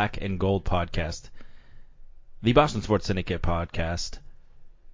[0.00, 1.28] Black and Gold podcast,
[2.42, 4.16] the Boston Sports Syndicate podcast,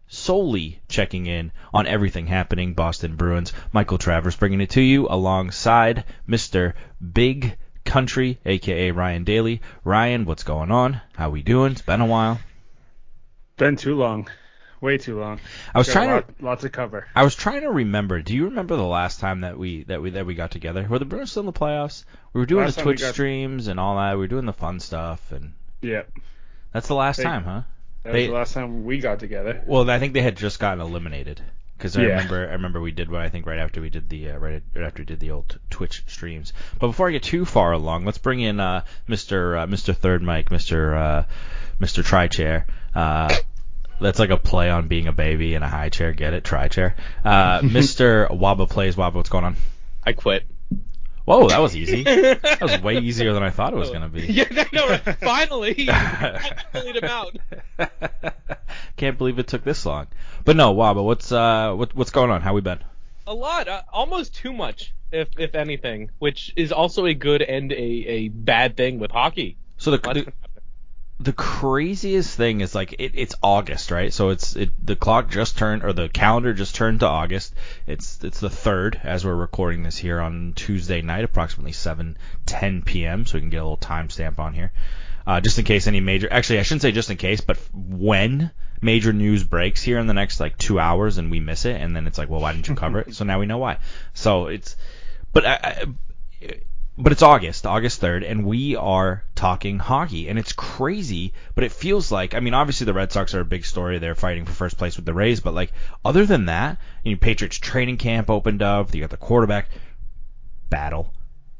[0.09, 3.53] solely checking in on everything happening Boston Bruins.
[3.73, 6.73] Michael Travers bringing it to you alongside Mr.
[7.13, 9.61] Big Country, aka Ryan Daly.
[9.85, 11.01] Ryan, what's going on?
[11.15, 11.71] How we doing?
[11.71, 12.41] It's been a while.
[13.59, 14.29] Been too long.
[14.81, 15.41] Way too long.
[15.75, 17.07] I was Got trying lot, to lots of cover.
[17.15, 18.21] I was trying to remember.
[18.21, 20.87] Do you remember the last time that we that we that we got together?
[20.89, 22.05] Were the Bruins still in the playoffs?
[22.35, 24.13] We were doing Last the Twitch got- streams and all that.
[24.13, 26.03] We were doing the fun stuff, and Yeah.
[26.73, 27.23] that's the last Hey.
[27.23, 27.63] time, huh?
[28.03, 29.63] That They- was the last time we got together.
[29.67, 31.41] Well, I think they had just gotten eliminated
[31.79, 32.09] because I Yeah.
[32.09, 34.63] remember I remember we did what I think right after we did the uh, right,
[34.75, 36.53] right after we did the old Twitch streams.
[36.79, 39.59] But before I get too far along, let's bring in uh, Mr.
[39.63, 39.97] Uh, Mr.
[39.97, 40.95] Third Mike, Mr.
[40.95, 41.23] Uh,
[41.81, 42.05] Mr.
[42.05, 42.67] Tri Chair.
[44.01, 46.13] That's like a play on being a baby in a high chair.
[46.13, 46.45] Get it?
[46.45, 46.97] Tri Chair.
[47.25, 48.29] Uh, Mr.
[48.29, 48.97] Wabba plays.
[48.97, 49.57] Wabba, what's going on?
[50.05, 50.45] I quit.
[51.25, 52.05] Whoa, that was easy.
[52.05, 54.27] That was way easier than I thought it was gonna be.
[54.27, 54.89] yeah, I know.
[54.89, 55.03] right?
[55.21, 57.37] Finally, I pulled him out.
[58.97, 60.07] Can't believe it took this long.
[60.45, 62.43] But no, Wabba, what's uh, what, what's going on?
[62.43, 62.79] How we been?
[63.27, 67.73] A lot, uh, almost too much, if if anything, which is also a good and
[67.73, 69.57] a, a bad thing with hockey.
[69.79, 70.35] So the, the been happening.
[71.19, 74.13] The craziest thing is like it, it's August, right?
[74.13, 77.55] So it's it the clock just turned or the calendar just turned to August.
[77.87, 83.25] It's it's the third as we're recording this here on Tuesday night, approximately 7:10 p.m.
[83.25, 84.73] So we can get a little timestamp on here,
[85.27, 86.31] uh, just in case any major.
[86.31, 88.51] Actually, I shouldn't say just in case, but when
[88.83, 91.97] major news breaks here in the next like two hours and we miss it, and
[91.97, 93.07] then it's like, well, why didn't you cover it?
[93.15, 93.79] So now we know why.
[94.13, 94.77] So it's,
[95.33, 95.85] but I, I
[96.99, 100.29] but it's August, August 3rd, and we are talking hockey.
[100.29, 103.45] And it's crazy, but it feels like, I mean, obviously the Red Sox are a
[103.45, 103.99] big story.
[103.99, 105.73] They're fighting for first place with the Rays, but like,
[106.05, 108.95] other than that, you know, Patriots training camp opened up.
[108.95, 109.69] You got the quarterback
[110.71, 111.13] battle,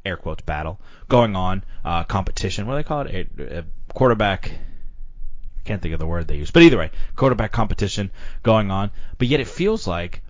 [0.03, 2.65] air quotes battle, going on, uh, competition.
[2.65, 3.29] What do they call it?
[3.37, 4.51] A, a quarterback.
[4.51, 6.49] I can't think of the word they use.
[6.49, 8.09] But either way, quarterback competition
[8.41, 8.89] going on.
[9.19, 10.23] But yet it feels like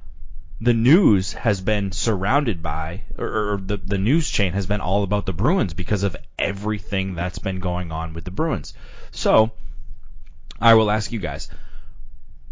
[0.59, 5.03] the news has been surrounded by, or, or the, the news chain has been all
[5.03, 8.73] about the Bruins because of everything that's been going on with the Bruins.
[9.11, 9.51] So,
[10.59, 11.49] I will ask you guys,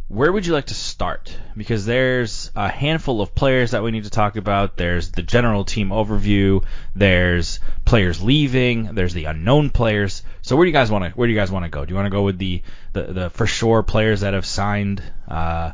[0.07, 1.35] where would you like to start?
[1.57, 4.77] Because there's a handful of players that we need to talk about.
[4.77, 6.63] There's the general team overview.
[6.95, 8.93] There's players leaving.
[8.93, 10.21] There's the unknown players.
[10.43, 11.83] So where do you guys want to where do you guys want to go?
[11.83, 12.61] Do you want to go with the,
[12.93, 15.71] the, the for sure players that have signed uh,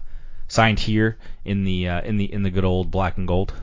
[0.52, 3.54] signed here in the uh, in the in the good old black and gold?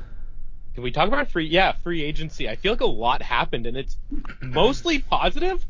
[0.75, 1.47] Can we talk about free?
[1.47, 2.49] Yeah, free agency.
[2.49, 3.97] I feel like a lot happened, and it's
[4.41, 5.65] mostly positive.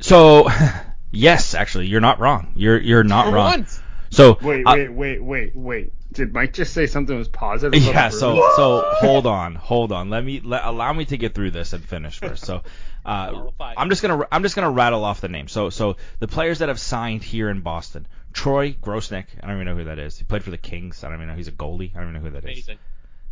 [0.00, 0.48] So
[1.10, 2.52] yes, actually, you're not wrong.
[2.56, 3.50] You're you're not for wrong.
[3.50, 3.80] once.
[4.10, 5.92] So Wait, uh, wait, wait, wait, wait.
[6.12, 7.82] Did Mike just say something was positive?
[7.82, 8.56] about Yeah, so Bruins?
[8.56, 10.10] so hold on, hold on.
[10.10, 12.44] Let me let, allow me to get through this and finish first.
[12.44, 12.62] So,
[13.06, 15.52] uh, I'm just gonna I'm just gonna rattle off the names.
[15.52, 19.26] So so the players that have signed here in Boston: Troy Grosenick.
[19.42, 20.18] I don't even know who that is.
[20.18, 21.04] He played for the Kings.
[21.04, 21.34] I don't even know.
[21.34, 21.94] He's a goalie.
[21.94, 22.58] I don't even know who that is.
[22.58, 22.78] Amazing.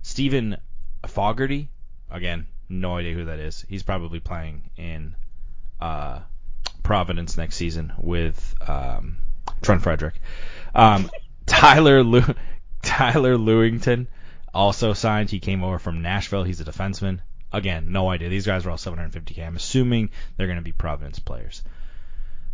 [0.03, 0.57] Steven
[1.07, 1.71] Fogarty.
[2.11, 3.65] Again, no idea who that is.
[3.69, 5.15] He's probably playing in
[5.81, 6.21] uh,
[6.83, 9.19] Providence next season with um,
[9.63, 10.15] Trent Frederic.
[10.75, 11.11] Um,
[11.47, 12.35] Tyler Lew-
[12.83, 14.07] Tyler Lewington
[14.53, 15.31] also signed.
[15.31, 16.45] He came over from Nashville.
[16.45, 17.21] He's a defenseman.
[17.53, 18.29] Again, no idea.
[18.29, 19.45] These guys are all 750k.
[19.45, 21.63] I'm assuming they're going to be Providence players.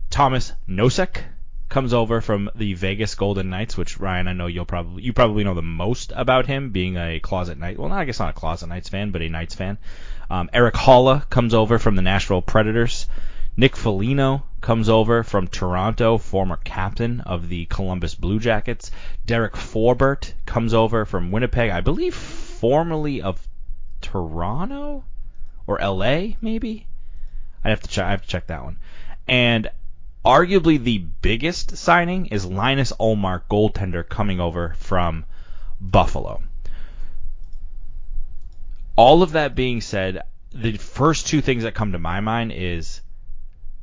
[0.09, 1.23] Thomas Nosek
[1.69, 5.45] comes over from the Vegas Golden Knights, which Ryan, I know you'll probably you probably
[5.45, 7.79] know the most about him, being a closet Knight.
[7.79, 9.79] Well, not, I guess not a closet Knights fan, but a Knights fan.
[10.31, 13.09] Um, Erik Haula comes over from the Nashville Predators.
[13.57, 18.91] Nick Foligno comes over from Toronto, former captain of the Columbus Blue Jackets.
[19.25, 23.47] Derek Forbort comes over from Winnipeg, I believe formerly of
[24.03, 25.05] Toronto
[25.67, 26.87] or LA, maybe.
[27.65, 28.05] I have to check.
[28.05, 28.77] I have to check that one.
[29.27, 29.71] And
[30.27, 35.25] arguably the biggest signing is Linus Ullmark, goaltender, coming over from
[35.81, 36.43] Buffalo.
[38.97, 43.03] All of that being said, the first two things that come to my mind is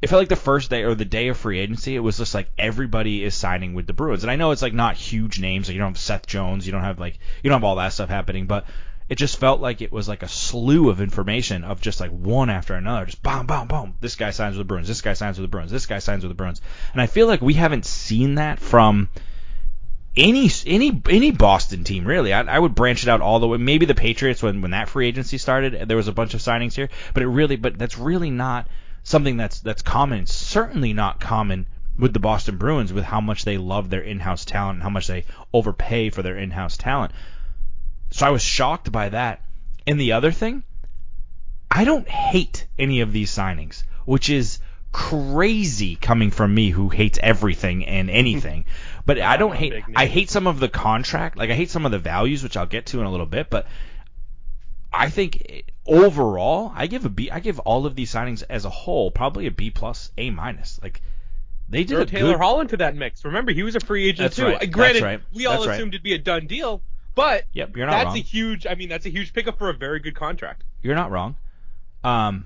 [0.01, 2.35] it felt like the first day or the day of free agency, it was just
[2.35, 4.25] like everybody is signing with the Bruins.
[4.25, 6.73] And I know it's like not huge names, like you don't have Seth Jones, you
[6.73, 8.65] don't have like you don't have all that stuff happening, but
[9.13, 12.50] it just felt like it was like a slew of information of just like one
[12.50, 13.94] after another, just boom, boom, boom.
[14.01, 14.88] This guy signs with the Bruins.
[14.88, 15.69] This guy signs with the Bruins.
[15.69, 16.62] This guy signs with the Bruins.
[16.94, 19.10] And I feel like we haven't seen that from
[20.18, 22.33] any any any Boston team really.
[22.33, 23.60] I, I would branch it out all the way.
[23.60, 26.74] Maybe the Patriots when when that free agency started, there was a bunch of signings
[26.74, 28.68] here, but it really but that's really not
[29.04, 30.25] something that's that's common.
[30.25, 31.68] Certainly not common
[32.00, 35.06] with the Boston Bruins with how much they love their in-house talent and how much
[35.06, 37.12] they overpay for their in-house talent.
[38.13, 39.42] So I was shocked by that.
[39.88, 40.63] And the other thing,
[41.69, 44.60] I don't hate any of these signings, which is
[44.92, 48.65] crazy coming from me who hates everything and anything.
[49.06, 49.83] But I don't hate.
[49.98, 51.38] I hate some of the contract.
[51.38, 53.50] Like I hate some of the values, which I'll get to in a little bit.
[53.50, 53.68] But
[54.94, 57.30] I think overall, I give a B.
[57.30, 60.80] I give all of these signings as a whole probably a B plus, A minus.
[60.81, 61.01] Like
[61.68, 62.39] they did Throw a Taylor good.
[62.42, 63.25] Hall into that mix.
[63.25, 64.45] Remember, he was a free agent That's too.
[64.45, 64.60] right.
[64.62, 65.21] That's Granted, right.
[65.33, 65.75] we all That's right.
[65.75, 66.81] assumed it'd be a done deal,
[67.15, 68.18] but Yep, you're not that's wrong.
[68.18, 68.68] a huge.
[68.68, 70.63] I mean, that's a huge pickup for a very good contract.
[70.81, 71.36] You're not wrong.
[72.04, 72.45] Um,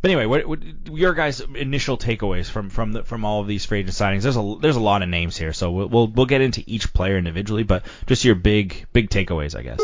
[0.00, 0.58] but anyway, what, what
[0.92, 4.22] your guys' initial takeaways from from the, from all of these free agent signings?
[4.22, 6.92] There's a there's a lot of names here, so we'll we'll, we'll get into each
[6.92, 9.80] player individually, but just your big big takeaways, I guess.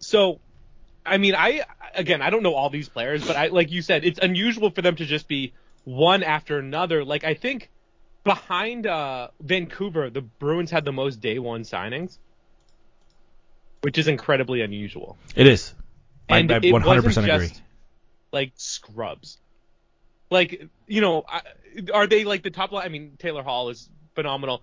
[0.00, 0.40] So,
[1.06, 1.62] I mean, I
[1.94, 4.82] again, I don't know all these players, but I like you said, it's unusual for
[4.82, 5.52] them to just be
[5.84, 7.04] one after another.
[7.04, 7.70] Like I think
[8.24, 12.18] behind uh, Vancouver, the Bruins had the most day one signings,
[13.82, 15.16] which is incredibly unusual.
[15.34, 15.74] It is.
[16.28, 17.48] And I, I it 100% wasn't agree.
[17.48, 17.62] just
[18.32, 19.38] like scrubs.
[20.30, 21.24] Like you know,
[21.92, 22.84] are they like the top line?
[22.84, 24.62] I mean, Taylor Hall is phenomenal.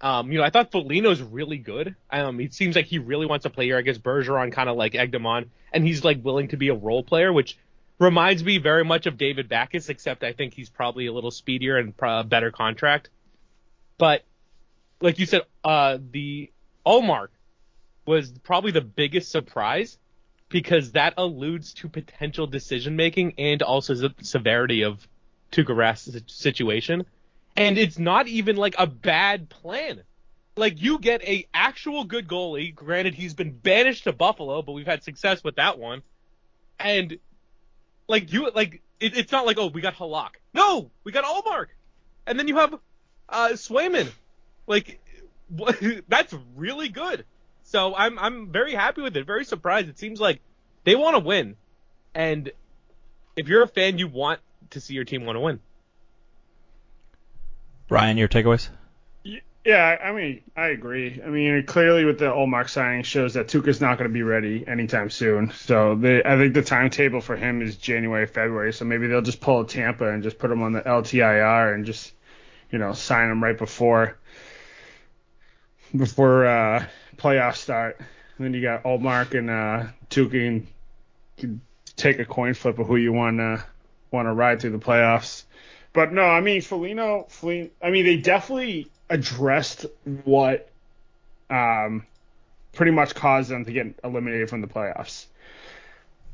[0.00, 1.96] Um, you know, I thought Foligno's really good.
[2.10, 3.76] Um, it seems like he really wants to play here.
[3.76, 6.68] I guess Bergeron kind of like egged him on, and he's like willing to be
[6.68, 7.58] a role player, which
[7.98, 11.76] reminds me very much of David Backes, except I think he's probably a little speedier
[11.76, 13.10] and a better contract.
[13.98, 14.24] But
[15.00, 16.50] like you said, uh, the
[16.86, 17.28] Ullmark
[18.06, 19.98] was probably the biggest surprise
[20.48, 25.06] because that alludes to potential decision making and also the severity of
[25.52, 27.04] Tuukka situation.
[27.56, 30.02] And it's not even like a bad plan.
[30.56, 32.74] Like you get a actual good goalie.
[32.74, 36.02] Granted, he's been banished to Buffalo, but we've had success with that one.
[36.78, 37.18] And
[38.08, 40.30] like you, like it, it's not like oh we got Halak.
[40.52, 41.66] No, we got Ullmark.
[42.26, 42.74] And then you have
[43.28, 44.08] uh Swayman.
[44.66, 45.00] Like
[46.08, 47.24] that's really good.
[47.62, 49.26] So I'm I'm very happy with it.
[49.26, 49.88] Very surprised.
[49.88, 50.40] It seems like
[50.84, 51.56] they want to win,
[52.14, 52.50] and
[53.36, 54.40] if you're a fan, you want
[54.70, 55.60] to see your team want to win.
[57.90, 58.68] Ryan, your takeaways?
[59.68, 61.20] Yeah, I mean, I agree.
[61.22, 64.66] I mean, clearly with the Ullmark signing shows that Tuukka's not going to be ready
[64.66, 65.52] anytime soon.
[65.52, 68.72] So the, I think the timetable for him is January, February.
[68.72, 71.84] So maybe they'll just pull a Tampa and just put him on the LTIR and
[71.84, 72.14] just,
[72.70, 74.16] you know, sign him right before
[75.94, 76.86] before uh,
[77.18, 77.98] playoffs start.
[78.38, 80.66] And then you got Ullmark and uh, Tuukka and
[81.36, 81.60] can
[81.94, 83.62] take a coin flip of who you want to
[84.10, 85.44] want to ride through the playoffs.
[85.92, 89.86] But no, I mean, Foligno, Foligno, I mean, they definitely addressed
[90.24, 90.68] what
[91.50, 92.06] um,
[92.72, 95.26] pretty much caused them to get eliminated from the playoffs.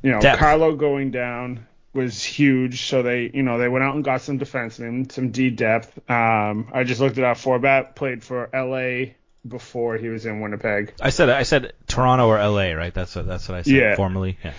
[0.01, 0.39] You know, Depth.
[0.39, 4.37] Carlo going down was huge, so they, you know, they went out and got some
[4.37, 5.97] defensemen, some D depth.
[6.09, 7.37] Um, I just looked it up.
[7.37, 9.13] Forbort played for LA
[9.47, 10.93] before he was in Winnipeg.
[11.01, 12.93] I said I said Toronto or LA, right?
[12.93, 13.95] That's what that's what I said Yeah.
[13.95, 14.37] formerly.
[14.43, 14.53] Yeah.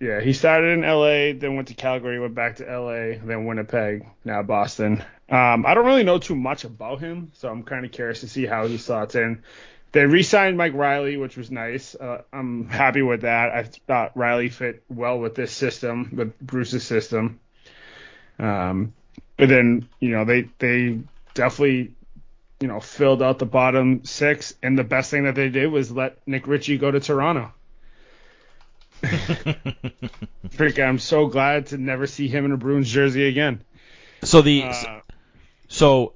[0.00, 4.06] Yeah, he started in LA, then went to Calgary, went back to LA, then Winnipeg,
[4.24, 5.02] now Boston.
[5.30, 8.28] Um, I don't really know too much about him, so I'm kind of curious to
[8.28, 9.42] see how he slots in.
[9.92, 11.94] They re-signed Mike Reilly, which was nice.
[11.94, 13.50] Uh, I'm happy with that.
[13.50, 17.40] I thought Reilly fit well with this system, with Bruce's system.
[18.38, 18.94] Um,
[19.36, 21.00] but then you know they they
[21.34, 21.94] definitely
[22.60, 25.90] you know filled out the bottom six, and the best thing that they did was
[25.90, 27.52] let Nick Ritchie go to Toronto.
[30.50, 33.62] Freak, I'm so glad to never see him in a Bruins jersey again.
[34.22, 35.00] so the Uh,
[35.68, 36.14] So,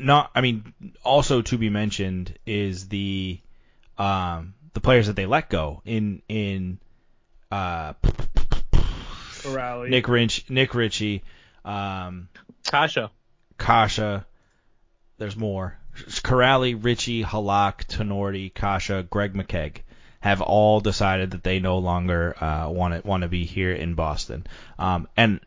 [0.00, 0.72] not I mean,
[1.04, 3.40] also to be mentioned is the
[3.98, 6.78] um the players that they let go in in
[7.50, 7.94] uh
[8.72, 9.90] Kuraly.
[9.90, 11.22] Nick Rich, Nick Ritchie,
[11.64, 12.28] um
[12.64, 13.10] Kase.
[13.58, 14.22] Kase.
[15.18, 15.76] There's more.
[15.94, 19.82] Kuraly, Ritchie, Halak, Tinordi, Kase, Greg McKegg
[20.24, 23.94] have all decided that they no longer uh, want to want to be here in
[23.94, 24.46] Boston.
[24.78, 25.40] Um, and n-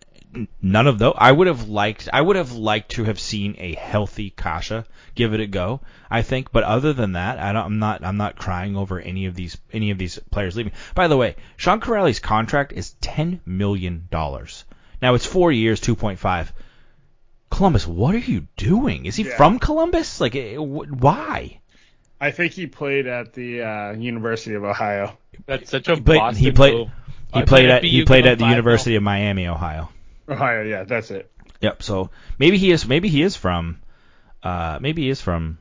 [0.61, 1.15] none of those.
[1.17, 2.09] I would have liked.
[2.11, 4.83] I would have liked to have seen a healthy Kase
[5.15, 5.81] give it a go.
[6.09, 8.03] I think, but other than that, I don't, I'm not.
[8.03, 10.73] I'm not crying over any of these any of these players leaving.
[10.95, 14.65] By the way, Sean Kuraly's contract is ten million dollars.
[15.01, 16.51] Now it's four years, two point five.
[17.49, 19.05] Columbus, what are you doing?
[19.05, 19.37] Is he Yeah.
[19.37, 20.19] from Columbus?
[20.19, 21.59] Like, eh, why?
[22.19, 25.17] I think he played at the uh, University of Ohio.
[25.45, 26.87] That's such a He played- Boston he played- move.
[27.33, 29.89] He I played played at at he played at the University of Miami, Ohio.
[30.29, 31.31] Ohio, yeah, that's it.
[31.61, 31.83] Yep.
[31.83, 33.79] So maybe he is maybe he is from
[34.43, 35.57] uh maybe he is from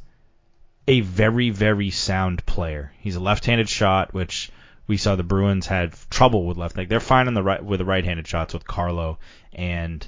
[0.87, 2.93] a very very sound player.
[2.99, 4.51] He's a left-handed shot, which
[4.87, 6.77] we saw the Bruins had trouble with left.
[6.77, 9.19] Like they're fine on the right with the right-handed shots with Carlo,
[9.53, 10.07] and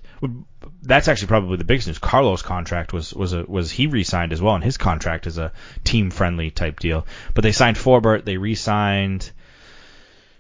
[0.83, 1.99] that's actually probably the biggest news.
[1.99, 5.53] Carlo's contract was was a was he re-signed as well, and his contract is a
[5.85, 7.07] team-friendly type deal.
[7.35, 9.31] But they signed Forbort, they re-signed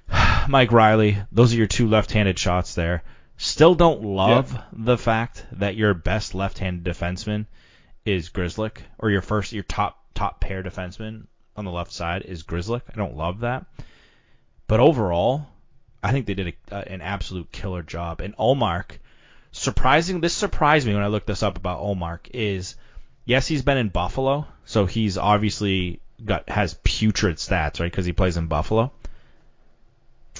[0.48, 1.18] Mike Riley.
[1.32, 3.02] Those are your two left-handed shots there.
[3.42, 4.64] Still don't love yeah.
[4.70, 7.46] the fact that your best left-handed defenseman
[8.04, 12.42] is Grzelcyk, or your first your top top pair defenseman on the left side is
[12.42, 12.82] Grzelcyk.
[12.92, 13.64] I don't love that.
[14.66, 15.46] But overall,
[16.02, 18.20] I think they did a, uh, an absolute killer job.
[18.20, 18.98] And Ullmark,
[19.52, 22.76] surprising, this surprised me when I looked this up about Ullmark is,
[23.24, 27.90] yes, he's been in Buffalo, so he's obviously got has putrid stats, right?
[27.90, 28.92] Because he plays in Buffalo.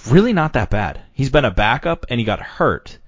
[0.09, 1.03] Really not that bad.
[1.13, 2.99] He's been a backup and he got hurt.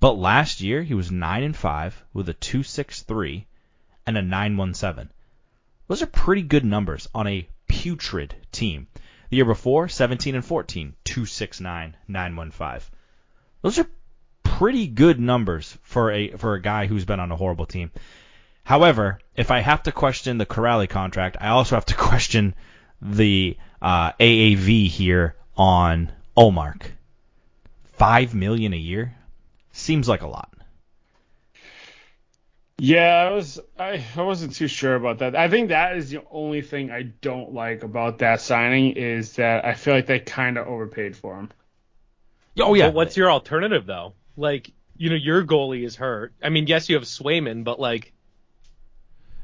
[0.00, 3.46] But last year he was nine and five with a two six three
[4.06, 5.10] and a nine one seven.
[5.86, 8.88] Those are pretty good numbers on a putrid team.
[9.30, 12.98] The year before, 17 and 14, 269, 915.
[13.62, 13.86] Those are
[14.42, 17.90] pretty good numbers for a for a guy who's been on a horrible team.
[18.64, 22.54] However, if I have to question the Kuraly contract, I also have to question
[23.00, 26.82] the uh, AAV here on Ullmark.
[27.92, 29.14] Five million a year
[29.70, 30.52] seems like a lot.
[32.78, 35.36] Yeah, I was I, I wasn't too sure about that.
[35.36, 39.64] I think that is the only thing I don't like about that signing is that
[39.64, 41.50] I feel like they kind of overpaid for him.
[42.58, 42.88] Oh yeah.
[42.88, 44.14] But what's your alternative though?
[44.36, 46.32] Like, you know, your goalie is hurt.
[46.42, 48.12] I mean, yes, you have Swayman, but like,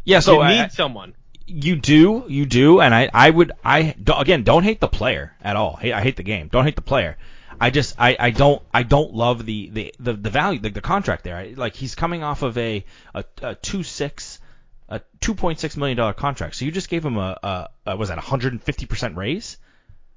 [0.03, 1.15] yeah, so you need I, someone.
[1.50, 5.57] You do, you do, and I, I would, I again, don't hate the player at
[5.57, 5.78] all.
[5.83, 6.49] I hate the game.
[6.49, 7.17] Don't hate the player.
[7.61, 10.81] I just I, I don't I don't love the the the, the value the, the
[10.81, 11.37] contract there.
[11.37, 14.38] I, like he's coming off of a a, a two six
[14.88, 16.55] a two point six million dollar contract.
[16.57, 19.57] So you just gave him a, a, a was that 150 percent raise?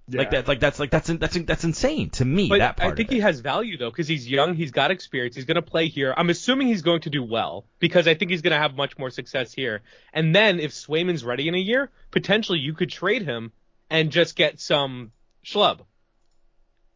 [0.07, 0.19] Yeah.
[0.19, 2.49] Like that, like that's like that's that's that's insane to me.
[2.49, 5.35] But that part I think he has value though because he's young, he's got experience,
[5.35, 6.13] he's going to play here.
[6.15, 8.97] I'm assuming he's going to do well because I think he's going to have much
[8.97, 9.81] more success here.
[10.11, 13.51] And then if Swayman's ready in a year, potentially you could trade him
[13.89, 15.11] and just get some
[15.45, 15.79] schlub.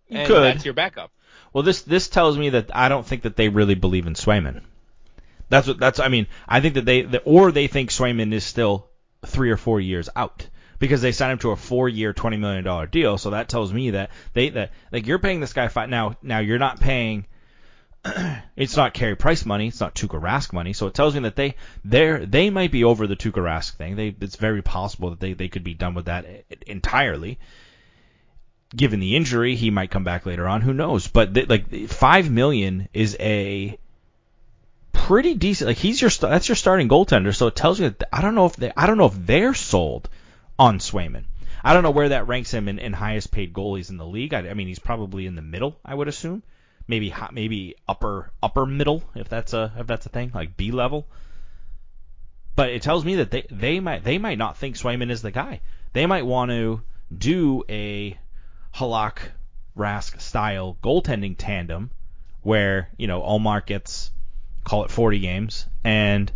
[0.07, 0.43] You and could.
[0.43, 1.11] That's your backup.
[1.53, 4.61] Well, this this tells me that I don't think that they really believe in Swayman.
[5.47, 5.99] That's what that's.
[5.99, 8.89] I mean, I think that they that, or they think Swayman is still
[9.25, 10.47] three or four years out
[10.79, 13.17] because they signed him to a four-year, twenty million dollar deal.
[13.17, 16.15] So that tells me that they that like you're paying this guy five now.
[16.21, 17.25] Now you're not paying.
[18.55, 19.67] it's not Carey Price money.
[19.67, 20.73] It's not Tuukka Rask money.
[20.73, 23.95] So it tells me that they they they might be over the Tuukka Rask thing.
[23.95, 26.25] They it's very possible that they they could be done with that
[26.67, 27.39] entirely
[28.75, 30.61] given the injury, he might come back later on.
[30.61, 31.07] Who knows?
[31.07, 33.77] But th- like five million is a
[34.91, 35.69] pretty decent.
[35.69, 37.35] Like he's your that's your starting goaltender.
[37.35, 39.53] So it tells you that I don't know if they I don't know if they're
[39.53, 40.09] sold
[40.57, 41.25] on Swayman.
[41.63, 44.33] I don't know where that ranks him in, in highest paid goalies in the league.
[44.33, 46.43] I, I mean, he's probably in the middle, I would assume.
[46.87, 51.07] Maybe maybe upper upper middle if that's a if that's a thing like B level.
[52.55, 55.31] But it tells me that they they might they might not think Swayman is the
[55.31, 55.61] guy.
[55.93, 56.83] They might want to
[57.17, 58.17] do a
[58.75, 59.17] Halak
[59.77, 61.91] Rask style goaltending tandem
[62.41, 64.11] where, you know, Ullmark gets,
[64.63, 66.31] call it 40 games, and,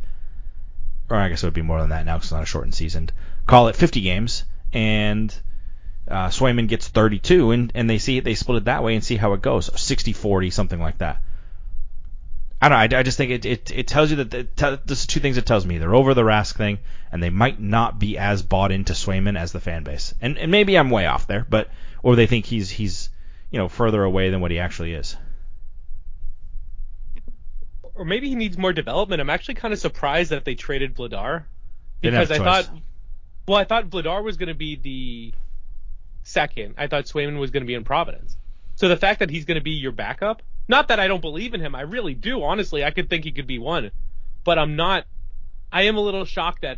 [1.09, 2.75] or I guess it would be more than that now because it's not a shortened
[2.75, 3.09] season.
[3.49, 5.33] Call it 50 games, and
[6.07, 9.15] uh, Swayman gets 32, and, and they see they split it that way and see
[9.15, 9.71] how it goes.
[9.81, 11.23] 60 40, something like that.
[12.61, 12.97] I don't know.
[12.97, 15.37] I, I just think it, it, it tells you that it te- there's two things
[15.37, 15.79] it tells me.
[15.79, 16.77] They're over the Rask thing,
[17.11, 20.13] and they might not be as bought into Swayman as the fan base.
[20.21, 21.71] And, and maybe I'm way off there, but
[22.03, 23.09] or they think he's he's
[23.49, 25.17] you know further away than what he actually is.
[27.95, 29.21] Or maybe he needs more development.
[29.21, 31.45] I'm actually kind of surprised that they traded Vladar
[32.01, 32.69] because I thought,
[33.49, 35.33] well, I thought Vladar was going to be the
[36.21, 36.75] second.
[36.77, 38.37] I thought Swayman was going to be in Providence.
[38.75, 41.55] So the fact that he's going to be your backup, not that I don't believe
[41.55, 42.43] in him, I really do.
[42.43, 43.89] Honestly, I could think he could be one,
[44.43, 45.05] but I'm not.
[45.71, 46.77] I am a little shocked that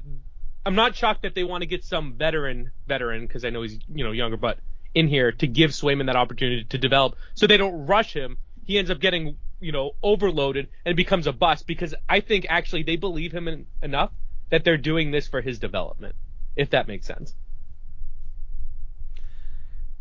[0.65, 3.77] I'm not shocked that they want to get some veteran veteran because I know he's
[3.93, 4.57] you know younger, but
[4.95, 8.37] in here to give Swayman that opportunity to develop so they don't rush him.
[8.63, 12.83] He ends up getting, you know, overloaded and becomes a bust because I think actually
[12.83, 14.11] they believe him in, enough
[14.49, 16.15] that they're doing this for his development,
[16.55, 17.36] if that makes sense.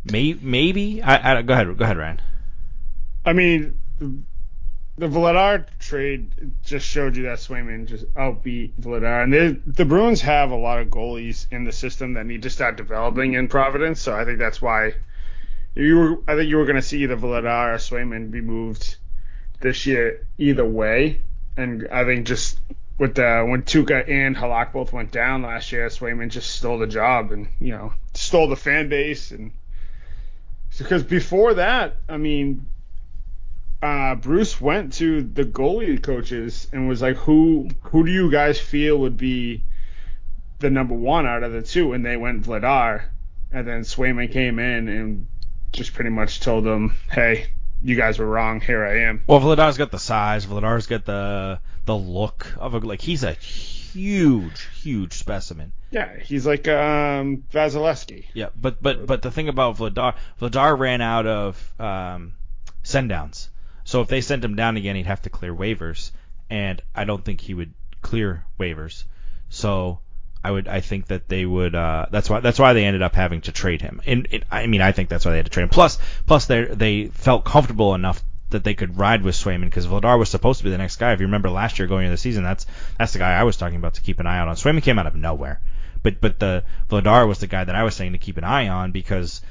[0.03, 2.21] Maybe, maybe I, I, go ahead, go ahead, Ryan.
[3.23, 6.31] I mean, the Vladar trade
[6.63, 10.79] just showed you that Swayman just outbeat Vladar, and they, the Bruins have a lot
[10.79, 14.01] of goalies in the system that need to start developing in Providence.
[14.01, 14.93] So I think that's why
[15.75, 16.17] you were.
[16.27, 18.97] I think you were going to see either Vladar or Swayman be moved
[19.59, 21.21] this year either way.
[21.55, 22.59] and I think just
[23.01, 26.85] with the when Tuukka and Halak both went down last year, Swayman just stole the
[26.85, 29.51] job and you know stole the fan base and
[30.77, 32.67] because before that, I mean,
[33.81, 38.59] uh, Bruce went to the goalie coaches and was like, "Who who do you guys
[38.59, 39.63] feel would be
[40.59, 41.93] the number one out of the two?
[41.93, 43.05] And they went Vladar,
[43.51, 45.25] and then Swayman came in and
[45.71, 47.47] just pretty much told them, "Hey,
[47.81, 48.61] you guys were wrong.
[48.61, 50.45] Here I am." Well, Vladar's got the size.
[50.45, 55.73] Vladar's got the the look of a like he's a huge, huge specimen.
[55.91, 58.25] Yeah, he's like um, Vasilevsky.
[58.33, 62.33] Yeah, but but but the thing about Vladar, Vladar ran out of um,
[62.83, 63.49] send downs.
[63.83, 66.11] So if they sent him down again, he'd have to clear waivers,
[66.49, 69.03] and I don't think he would clear waivers.
[69.49, 69.99] So
[70.43, 73.15] I would I think that they would uh, that's why that's why they ended up
[73.15, 74.01] having to trade him.
[74.05, 75.69] And it, I mean I think that's why they had to trade him.
[75.69, 80.17] Plus plus they they felt comfortable enough that they could ride with Swayman because Vladar
[80.17, 81.13] was supposed to be the next guy.
[81.13, 82.65] If you remember last year going into the season, that's
[82.97, 84.55] that's the guy I was talking about to keep an eye out on.
[84.55, 85.59] Swayman came out of nowhere,
[86.03, 88.69] but but the Vladar was the guy that I was saying to keep an eye
[88.69, 89.41] on because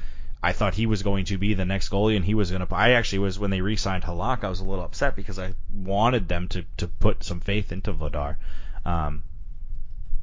[0.43, 2.75] I thought he was going to be the next goalie and he was going to.
[2.75, 6.29] I actually was when they re-signed Halak, I was a little upset because I wanted
[6.29, 8.37] them to to put some faith into Vladar.
[8.85, 9.23] Um,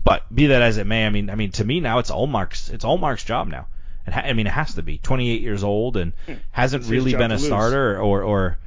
[0.04, 2.70] but be that as it may, I mean, I mean, to me now it's Ullmark's
[2.70, 3.68] it's Ullmark's job now.
[4.08, 6.14] It ha- I mean, it has to be 28 years old and
[6.52, 8.58] hasn't really been a starter or or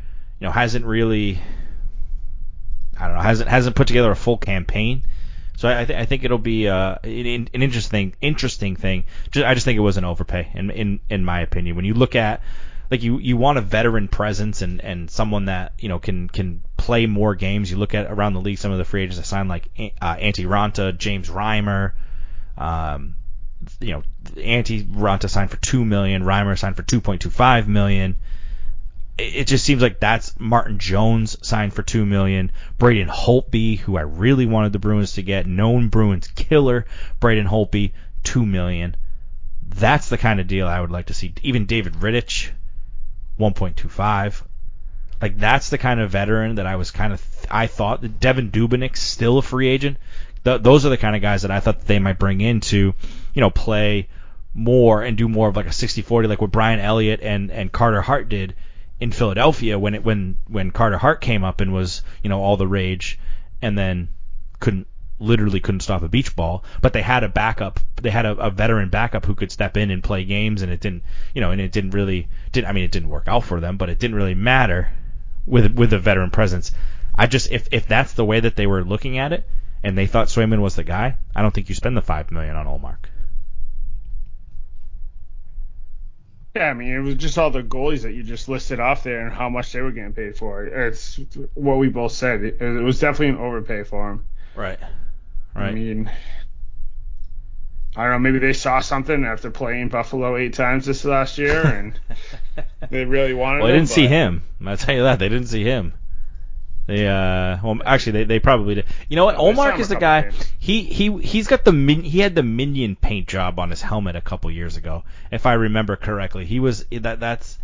[0.40, 1.40] you know hasn't really
[2.98, 5.04] I don't know hasn't hasn't put together a full campaign.
[5.56, 9.04] So I, th- I think it'll be uh, an, an interesting interesting thing.
[9.30, 11.76] Just, I just think it was an overpay in in in my opinion.
[11.76, 12.40] When you look at
[12.90, 16.62] like you you want a veteran presence and and someone that you know can can
[16.76, 17.70] play more games.
[17.70, 19.68] You look at around the league some of the free agents that signed like
[20.00, 21.92] uh, Antti Raanta, James Reimer.
[22.56, 23.16] Um,
[23.80, 24.02] you know,
[24.36, 28.16] Antti Raanta signed for two million, Reimer signed for two point two five million.
[29.20, 32.52] It just seems like that's Martin Jones signed for two million.
[32.78, 36.86] Braden Holtby, who I really wanted the Bruins to get, known Bruins killer.
[37.20, 38.96] Braden Holtby, two million.
[39.68, 41.34] That's the kind of deal I would like to see.
[41.42, 42.50] Even David Rittich,
[43.36, 44.42] one point two five.
[45.20, 48.50] Like that's the kind of veteran that I was kind of I thought that Devan
[48.50, 49.98] Dubnyk's still a free agent.
[50.44, 52.60] Th- those are the kind of guys that I thought that they might bring in
[52.60, 52.94] to,
[53.34, 54.08] you know, play
[54.54, 58.00] more and do more of like a 60-40 like what Brian Elliott and and Carter
[58.00, 58.54] Hart did
[59.00, 62.56] in Philadelphia when it when when Carter Hart came up and was, you know, all
[62.56, 63.18] the rage
[63.62, 64.08] and then
[64.60, 64.86] couldn't
[65.18, 67.80] literally couldn't stop a beach ball, but they had a backup.
[68.00, 70.80] They had a, a veteran backup who could step in and play games, and it
[70.80, 71.02] didn't,
[71.34, 72.68] you know, and it didn't really, didn't.
[72.68, 74.90] I mean, it didn't work out for them, but it didn't really matter
[75.46, 76.72] with with a veteran presence.
[77.14, 79.48] I just if if that's the way that they were looking at it,
[79.82, 82.56] and they thought Swayman was the guy, I don't think you spend the five million
[82.56, 83.09] on Ullmark.
[86.54, 89.24] Yeah, I mean, it was just all the goalies that you just listed off there
[89.24, 90.64] and how much they were getting paid for.
[90.64, 91.20] It's
[91.54, 92.42] what we both said.
[92.42, 94.26] It, it was definitely an overpay for him.
[94.56, 94.78] Right.
[95.54, 95.68] Right.
[95.68, 96.10] I mean,
[97.94, 98.18] I don't know.
[98.18, 102.00] Maybe they saw something after playing Buffalo eight times this last year, and
[102.90, 103.60] they really wanted.
[103.60, 104.42] Well, they didn't see him.
[104.64, 105.92] I'll tell you that they didn't see him.
[106.90, 108.86] They uh, well, actually, they, they probably did.
[109.08, 109.36] You know what?
[109.36, 110.22] No, they saw Ullmark is the guy.
[110.22, 110.52] games.
[110.58, 114.16] He he he's got the min, he had the minion paint job on his helmet
[114.16, 116.46] a couple years ago, if I remember correctly.
[116.46, 117.58] He was that that's.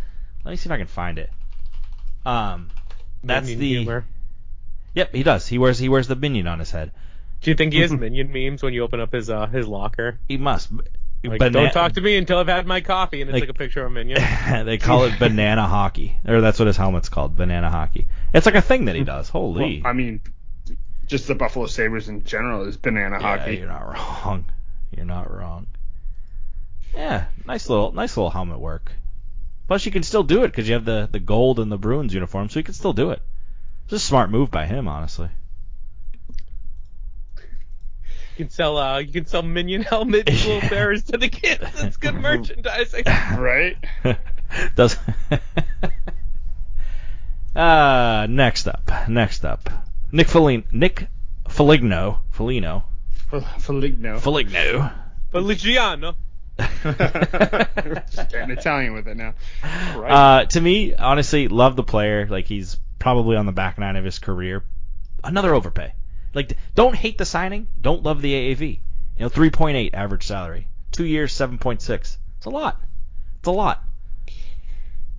[0.45, 1.29] Let me see if I can find it.
[2.25, 2.69] Um,
[3.21, 3.67] that's Minion the.
[3.69, 4.05] humor.
[4.95, 5.45] Yep, he does.
[5.45, 6.91] He wears he wears the minion on his head.
[7.41, 10.19] Do you think he has minion memes when you open up his uh his locker?
[10.29, 10.69] He must.
[11.23, 13.49] Like, Bana- don't talk to me until I've had my coffee, and it's Like- like,
[13.49, 14.21] a picture of a minion.
[14.65, 18.07] they call it banana hockey, or that's what his helmet's called, banana hockey.
[18.33, 19.29] It's like a thing that he does.
[19.29, 19.81] Holy.
[19.81, 20.21] Well, I mean,
[21.05, 23.55] just the Buffalo Sabres in general is banana Yeah, hockey.
[23.57, 24.45] you're not wrong.
[24.95, 25.67] You're not wrong.
[26.95, 28.93] Yeah, nice little nice little helmet work.
[29.67, 32.13] Plus, you can still do it because you have the the gold and the Bruins
[32.13, 33.21] uniform, so you can still do it.
[33.83, 35.29] It's a smart move by him, honestly.
[38.37, 41.63] You can sell uh you can sell minion helmets, little bears to the kids.
[41.83, 43.03] It's good merchandising.
[43.05, 43.77] Right?
[44.75, 44.95] Does.
[47.57, 49.69] Uh, next up, next up,
[50.11, 51.07] Nick Foligno, Nick
[51.49, 52.85] Foligno, Foligno,
[53.59, 54.19] Feligno.
[54.19, 54.91] Foligno.
[55.31, 56.15] But Luciano.
[56.57, 59.33] just getting Italian with it now.
[59.95, 60.11] Right.
[60.11, 62.25] Uh, to me, honestly, love the player.
[62.27, 64.63] Like he's probably on the back nine of his career.
[65.23, 65.93] Another overpay.
[66.33, 67.67] Like don't hate the signing.
[67.79, 68.79] Don't love the AAV.
[69.17, 70.67] You know, 3.8 average salary.
[70.91, 71.89] Two years, 7.6.
[71.89, 72.81] It's a lot.
[73.39, 73.83] It's a lot.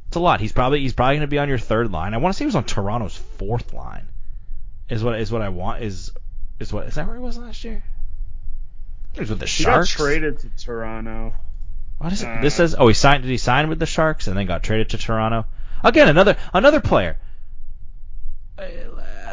[0.09, 0.40] It's a lot.
[0.40, 2.14] He's probably he's probably going to be on your third line.
[2.14, 4.07] I want to say he was on Toronto's fourth line.
[4.88, 5.83] Is what is what I want.
[5.83, 6.12] Is
[6.59, 7.83] is what is that where he was last year?
[9.12, 11.35] He was with the he got traded to Toronto.
[11.99, 12.27] What is it?
[12.27, 14.62] Uh, this says oh he signed did he sign with the Sharks and then got
[14.62, 15.44] traded to Toronto?
[15.85, 17.18] Again another another player.
[18.59, 18.64] Uh,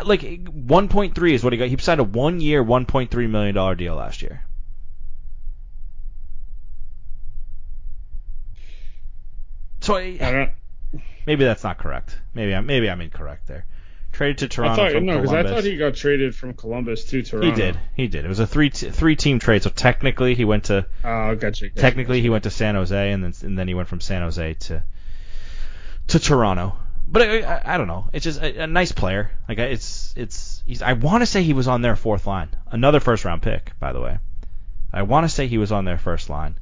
[0.03, 1.69] like 1.3 is what he got.
[1.69, 4.43] He signed a one-year, 1.3 million dollar deal last year.
[9.79, 10.51] So I don't.
[11.25, 12.17] Maybe that's not correct.
[12.33, 13.65] Maybe I'm maybe I'm incorrect there.
[14.11, 17.03] Traded to I Toronto thought from no, because I thought he got traded from Columbus
[17.05, 17.49] to Toronto.
[17.49, 17.79] He did.
[17.95, 18.23] He did.
[18.23, 19.63] It was a three t- three team trade.
[19.63, 21.67] So technically he went to Oh, gotcha.
[21.69, 24.21] gotcha technically he went to San Jose and then and then he went from San
[24.21, 24.83] Jose to
[26.07, 26.77] to Toronto.
[27.07, 28.09] But I, I, I don't know.
[28.13, 29.31] It's just a, a nice player.
[29.49, 30.81] Like it's it's he's.
[30.81, 32.49] I want to say he was on their fourth line.
[32.71, 34.17] Another first round pick, by the way.
[34.93, 36.57] I want to say he was on their first line.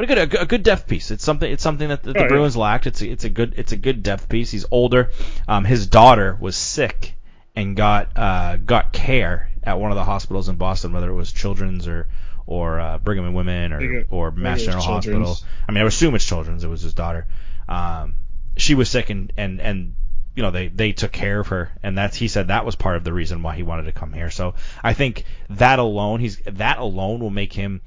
[0.00, 1.10] But a good a, good- a good depth piece.
[1.10, 2.28] It's something it's something that the, the Oh, yeah.
[2.28, 2.86] Bruins lacked.
[2.86, 4.50] It's a, it's a good it's a good depth piece.
[4.50, 5.10] He's older.
[5.46, 7.16] Um, his daughter was sick
[7.54, 11.32] and got uh, got care at one of the hospitals in Boston, whether it was
[11.32, 12.08] Children's or
[12.46, 15.20] or uh, Brigham and Women or or Mass General Hospital.
[15.20, 15.44] Children's.
[15.68, 16.64] I mean, I assume it's Children's.
[16.64, 17.26] It was his daughter.
[17.68, 18.14] Um,
[18.56, 19.96] she was sick and and and
[20.34, 22.96] you know they they took care of her and that's he said that was part
[22.96, 24.30] of the reason why he wanted to come here.
[24.30, 27.82] So I think that alone he's that alone will make him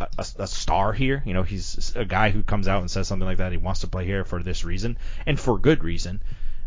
[0.00, 1.22] a, a, star here.
[1.26, 3.52] You know, he's a guy who comes out and says something like that.
[3.52, 6.22] He wants to play here for this reason and for good reason.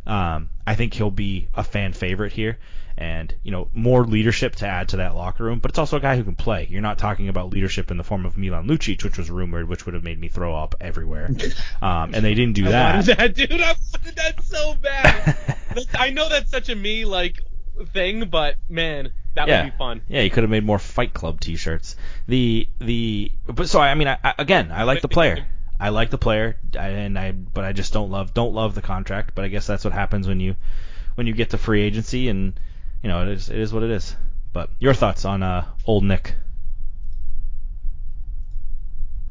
[0.05, 2.57] Um, I think he'll be a fan favorite here,
[2.97, 5.59] and you know more leadership to add to that locker room.
[5.59, 6.67] But it's also a guy who can play.
[6.69, 9.85] You're not talking about leadership in the form of Milan Lucic, which was rumored, which
[9.85, 11.29] would have made me throw up everywhere.
[11.81, 13.05] Um, and they didn't do I that.
[13.05, 13.51] that, dude.
[13.53, 15.57] I wanted that so bad.
[15.95, 17.41] I know that's such a me like
[17.91, 19.63] thing, but man, that yeah.
[19.63, 20.01] would be fun.
[20.07, 21.95] Yeah, you could have made more Fight Club T-shirts.
[22.27, 25.45] The the but so I mean I, I, again I like the player.
[25.79, 29.31] I like the player, and I but I just don't love don't love the contract.
[29.33, 30.55] But I guess that's what happens when you
[31.15, 32.59] when you get to free agency, and
[33.01, 34.15] you know it is it is what it is.
[34.53, 36.35] But your thoughts on uh old Nick?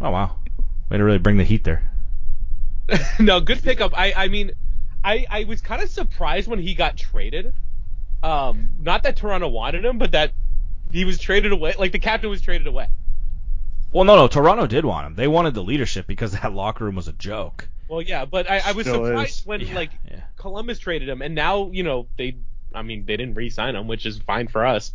[0.01, 0.37] Oh wow,
[0.89, 1.89] way to really bring the heat there.
[3.21, 3.93] no, good pickup.
[3.97, 4.53] I I mean,
[5.05, 7.55] I I was kind of surprised when he got traded.
[8.23, 10.33] Um, not that Toronto wanted him, but that
[10.91, 11.75] he was traded away.
[11.79, 12.89] Like the captain was traded away.
[13.93, 15.15] Well, no, no, Toronto did want him.
[15.15, 17.69] They wanted the leadership because that locker room was a joke.
[17.89, 19.47] Well, yeah, but I, I was Still surprised is.
[19.47, 20.21] when Yeah, like yeah.
[20.37, 22.37] Columbus traded him, and now you know they.
[22.73, 24.95] I mean, they didn't re-sign him, which is fine for us.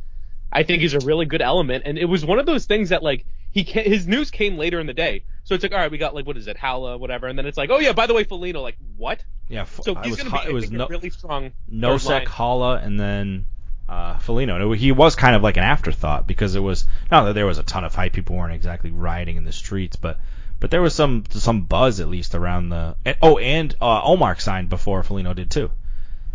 [0.50, 3.04] I think he's a really good element, and it was one of those things that
[3.04, 5.92] like he ca his news came later in the day, so it's like all right,
[5.92, 8.08] we got like what is it, Haula, whatever, and then it's like oh yeah, by
[8.08, 9.26] the way, Foligno, like what?
[9.48, 11.52] Yeah, So he's was gonna be it was no really strong.
[11.72, 12.26] Nosek.
[12.26, 13.46] Haula, and then
[13.88, 14.56] uh, Foligno.
[14.56, 17.46] And it- he was kind of like an afterthought because it was not that there
[17.46, 18.14] was a ton of hype.
[18.14, 20.20] People weren't exactly rioting in the streets, but
[20.60, 22.96] but there was some some buzz at least around the.
[23.06, 25.70] And, oh, and uh, Omar signed before Foligno did too.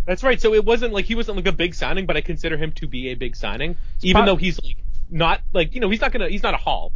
[0.06, 0.40] That's right.
[0.40, 2.86] So it wasn't like he wasn't like a big signing, but I consider him to
[2.86, 4.76] be a big signing, even prob- though he's like
[5.10, 6.92] not like you know he's not gonna he's not a haul,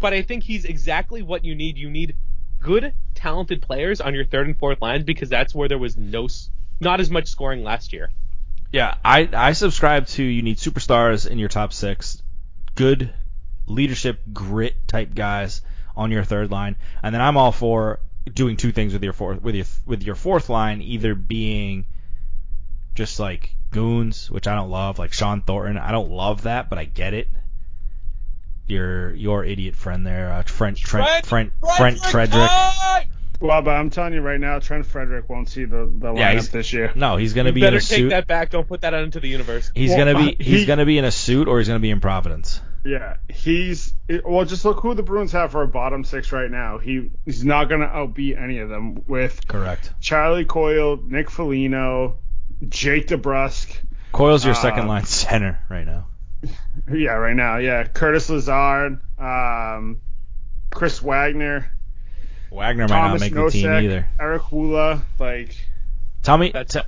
[0.00, 1.76] but I think he's exactly what you need.
[1.76, 2.14] You need
[2.60, 6.28] good, talented players on your third and fourth lines because that's where there was no
[6.80, 8.10] not as much scoring last year.
[8.72, 12.22] Yeah, I I subscribe to you need superstars in your top six,
[12.74, 13.12] good
[13.66, 15.62] leadership, grit type guys
[15.96, 18.00] on your third line, and then I'm all for
[18.34, 21.86] doing two things with your fourth with your with your fourth line, either being
[22.94, 25.78] just like goons, which I don't love, like Shawn Thornton.
[25.78, 27.28] I don't love that, but I get it.
[28.68, 32.50] Your your idiot friend there, uh, Trent Trent Trent Trent Frederic.
[33.40, 36.32] Well, but I'm telling you right now, Trent Frederic won't see the, the Yeah, lineup
[36.32, 36.90] he's- this year.
[36.96, 38.08] No, he's gonna You be in better a take suit.
[38.10, 38.50] that back.
[38.50, 39.70] Don't put that out into the universe.
[39.76, 41.78] He's Well, gonna be uh, he's he- gonna be in a suit or he's gonna
[41.80, 42.60] be in Providence.
[42.84, 43.92] Yeah, he's
[44.24, 44.44] well.
[44.44, 46.78] Just look who the Bruins have for a bottom six right now.
[46.78, 49.92] He he's not gonna outbeat any of them with Correct.
[50.00, 52.16] Charlie Coyle, Nick Foligno,
[52.68, 53.72] Jake DeBrusk.
[54.12, 56.06] Coyle's your Uh, second line center right now.
[56.90, 57.58] Yeah, right now.
[57.58, 60.00] Yeah, Curtis Lazar, um,
[60.70, 61.70] Chris Wagner,
[62.50, 64.06] Wagner might not Thomas make the team either.
[64.18, 65.02] Erik Haula.
[65.18, 65.54] Like,
[66.22, 66.80] Tell me, t-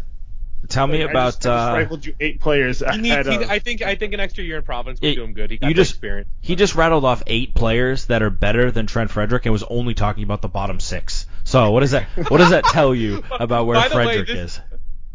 [0.69, 1.27] tell me like, I about.
[1.35, 3.37] just, I just uh, rifled you eight players He ahead needs, he.
[3.45, 5.51] I think I think an extra year in Providence would It- do him good.
[5.51, 6.29] He got you just- experience.
[6.41, 9.93] he just rattled off eight players that are better than Trent Frederic and was only
[9.95, 11.27] talking about the bottom six.
[11.45, 14.29] So what does that what does that tell you about where By the way, Frederic
[14.29, 14.61] this- is?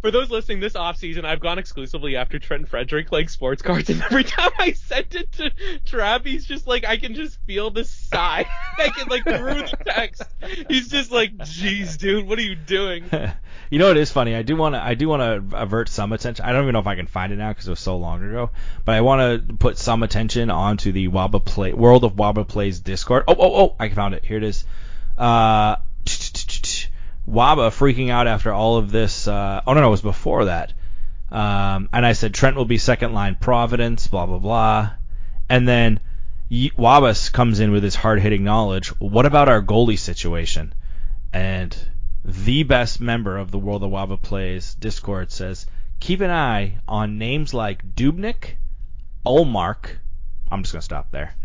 [0.05, 4.03] For those listening this offseason, I've gone exclusively after Trent Frederic like sports cards, and
[4.03, 5.49] every time I send it to
[5.83, 8.45] Trav, he's just like I can just feel the sigh,
[8.77, 10.21] I can like through the text.
[10.69, 13.05] He's just like, "Jeez, dude, what are you doing?"
[13.71, 14.35] you know it is funny.
[14.35, 16.45] I do want to I do want to avert some attention.
[16.45, 18.21] I don't even know if I can find it now because it was so long
[18.23, 18.51] ago.
[18.85, 22.79] But I want to put some attention onto the Wabba Play World of Wabba Plays
[22.79, 23.23] Discord.
[23.27, 23.75] Oh oh oh!
[23.79, 24.23] I found it.
[24.23, 24.65] Here it is.
[25.17, 25.77] Uh,
[27.29, 29.27] Wabba freaking out after all of this.
[29.27, 30.73] Uh, oh no, no, it was before that.
[31.31, 34.91] Um, and I said Trent will be second line Providence, blah blah blah.
[35.49, 35.99] And then
[36.51, 38.89] Wabas comes in with his hard hitting knowledge.
[38.99, 40.73] What about our goalie situation?
[41.33, 41.75] And
[42.23, 45.65] the best member of the World of Waba Plays Discord says
[45.99, 48.55] keep an eye on names like Dubnyk,
[49.25, 49.97] Ullmark.
[50.51, 51.35] I'm just gonna stop there.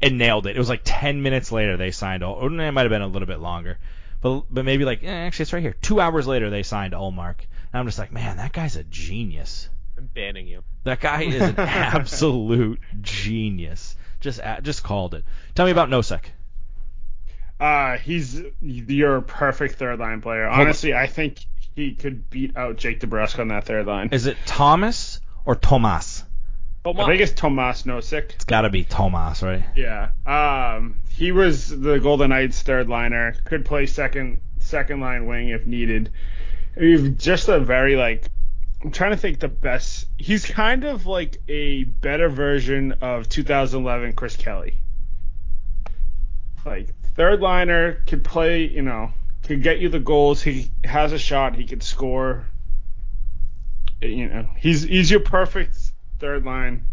[0.00, 0.56] And nailed it.
[0.56, 2.22] It was like 10 minutes later they signed.
[2.22, 3.78] It might have been a little bit longer,
[4.22, 5.74] but but maybe like eh, actually it's right here.
[5.82, 7.40] Two hours later they signed Ullmark.
[7.72, 9.68] And I'm just like, man, that guy's a genius.
[9.98, 10.62] I'm banning you.
[10.84, 13.96] That guy is an absolute genius.
[14.20, 15.24] Just just called it.
[15.54, 16.24] Tell me about Nosek.
[17.60, 20.46] Uh, he's your perfect third line player.
[20.46, 21.38] Honestly, I think
[21.74, 24.08] he could beat out Jake DeBrusk on that third line.
[24.12, 26.24] Is it Thomas or Tomas?
[26.84, 27.04] Tomas.
[27.04, 28.32] I think it's Tomas Nosek.
[28.34, 29.64] It's got to be Tomas, right?
[29.76, 30.10] Yeah.
[30.26, 33.34] Um, he was the Golden Knights third liner.
[33.44, 36.10] Could play second second line wing if needed.
[36.76, 38.24] He's just a very like
[38.82, 40.06] I'm trying to think the best.
[40.18, 44.74] He's kind of like a better version of 2011 Chris Kelly.
[46.64, 49.12] Like third liner could play, you know,
[49.44, 50.42] could get you the goals.
[50.42, 51.54] He has a shot.
[51.54, 52.46] He could score.
[54.00, 55.91] You know, he's he's your perfect
[56.22, 56.84] third line.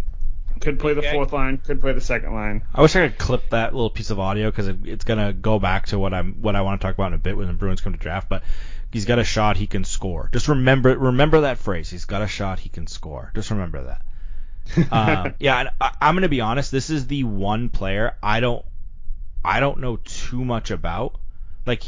[0.59, 1.57] Could play the fourth line.
[1.59, 2.63] Could play the second line.
[2.75, 5.57] I wish I could clip that little piece of audio because it, it's gonna go
[5.57, 7.53] back to what I'm what I want to talk about in a bit when the
[7.53, 8.27] Bruins come to draft.
[8.27, 8.43] But
[8.91, 9.55] he's got a shot.
[9.55, 10.29] He can score.
[10.33, 11.89] Just remember remember that phrase.
[11.89, 12.59] He's got a shot.
[12.59, 13.31] He can score.
[13.35, 13.83] Just remember
[14.75, 14.91] that.
[14.91, 16.71] um, yeah, I, I'm gonna be honest.
[16.71, 18.65] This is the one player I don't
[19.45, 21.19] I don't know too much about.
[21.65, 21.83] Like,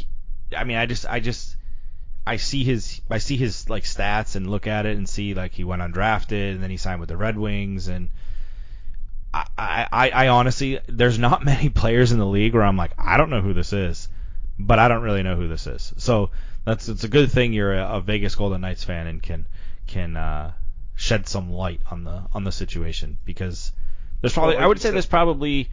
[0.56, 1.58] I mean, I just I just
[2.26, 5.54] I see his I see his like stats and look at it and see like
[5.54, 8.10] he went undrafted and then he signed with the Red Wings and
[9.34, 13.18] I, I, I honestly, there's not many players in the league where I'm like, I
[13.18, 14.10] don't know who this is,
[14.60, 15.94] but I don't really know who this is.
[15.98, 16.32] So
[16.66, 19.46] that's it's a good thing you're a, a Vegas Golden Knights fan and can
[19.88, 20.52] can uh,
[20.96, 23.72] shed some light on the on the situation because
[24.22, 25.70] there's probably I would say there's probably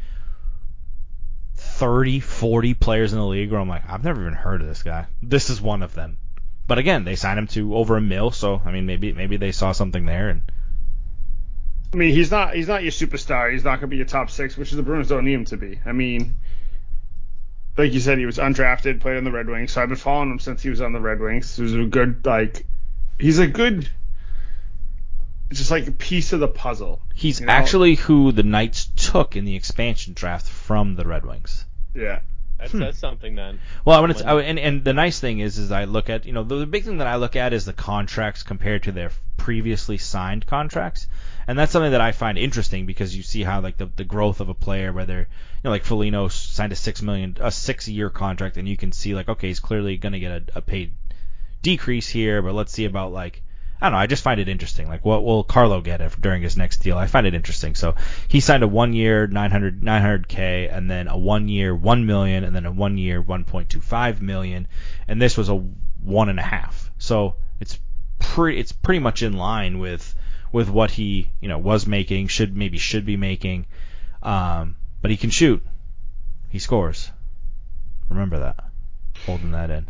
[1.57, 4.83] 30, 40 players in the league where I'm like, I've never even heard of this
[4.83, 5.07] guy.
[5.23, 6.19] This is one of them.
[6.68, 9.50] But again, they signed him to over a mil, so I mean maybe maybe they
[9.50, 10.42] saw something there and
[11.92, 13.50] I mean, he's not he's not your superstar.
[13.50, 15.57] He's not going to be your top six, which the Bruins don't need him to
[15.57, 15.81] be.
[15.87, 16.37] I mean,
[17.78, 19.72] like you said, he was undrafted, played on the Red Wings.
[19.72, 21.57] So I've been following him since he was on the Red Wings.
[21.57, 22.66] He was a good like,
[23.18, 23.88] he's a good,
[25.50, 27.00] just like a piece of the puzzle.
[27.14, 27.52] He's you know?
[27.52, 31.64] actually who the Knights took in the expansion draft from the Red Wings.
[31.94, 32.20] Yeah.
[32.59, 32.81] That hmm.
[32.81, 33.61] says something then.
[33.85, 36.33] Well, I want to, and and the nice thing is, is I look at, you
[36.33, 39.12] know, the, the big thing that I look at is the contracts compared to their
[39.37, 41.07] previously signed contracts,
[41.47, 44.40] and that's something that I find interesting because you see how like the the growth
[44.40, 45.27] of a player, whether you
[45.62, 49.14] know like Foligno signed a six million, a six year contract, and you can see
[49.14, 50.94] like okay, he's clearly going to get a, a paid
[51.62, 53.42] decrease here, but let's see about like
[53.81, 53.99] I don't know.
[53.99, 54.88] I just find it interesting.
[54.88, 56.99] Like, what will Carlo get if, during his next deal?
[56.99, 57.77] I find it interesting.
[57.77, 57.95] So
[58.27, 62.55] he signed a one year 900 900k, and then a one year 1 million, and
[62.55, 64.67] then a one year 1.25 million,
[65.07, 65.55] and this was a
[66.03, 66.91] one and a half.
[66.99, 67.79] So it's
[68.19, 70.14] pretty it's pretty much in line with
[70.51, 73.67] with what he you know was making, should maybe should be making.
[74.23, 75.64] Um, but he can shoot.
[76.49, 77.11] He scores.
[78.09, 78.64] Remember that.
[79.27, 79.87] Holding that in.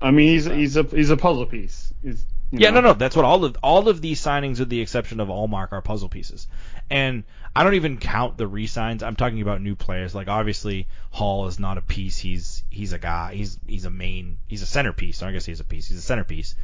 [0.00, 1.92] I mean, he's he's a he's a puzzle piece.
[2.02, 2.80] He's yeah, know?
[2.80, 2.94] no, no.
[2.94, 6.08] That's what all of all of these signings, with the exception of Ullmark, are puzzle
[6.08, 6.46] pieces.
[6.90, 9.02] And I don't even count the re-signs.
[9.02, 10.14] I'm talking about new players.
[10.14, 12.18] Like obviously Hall is not a piece.
[12.18, 13.34] He's he's a guy.
[13.34, 14.38] He's he's a main.
[14.46, 15.22] He's a centerpiece.
[15.22, 15.88] I guess he's a piece.
[15.88, 16.54] He's a centerpiece.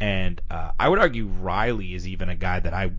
[0.00, 2.92] And uh, I would argue Reilly is even a guy that I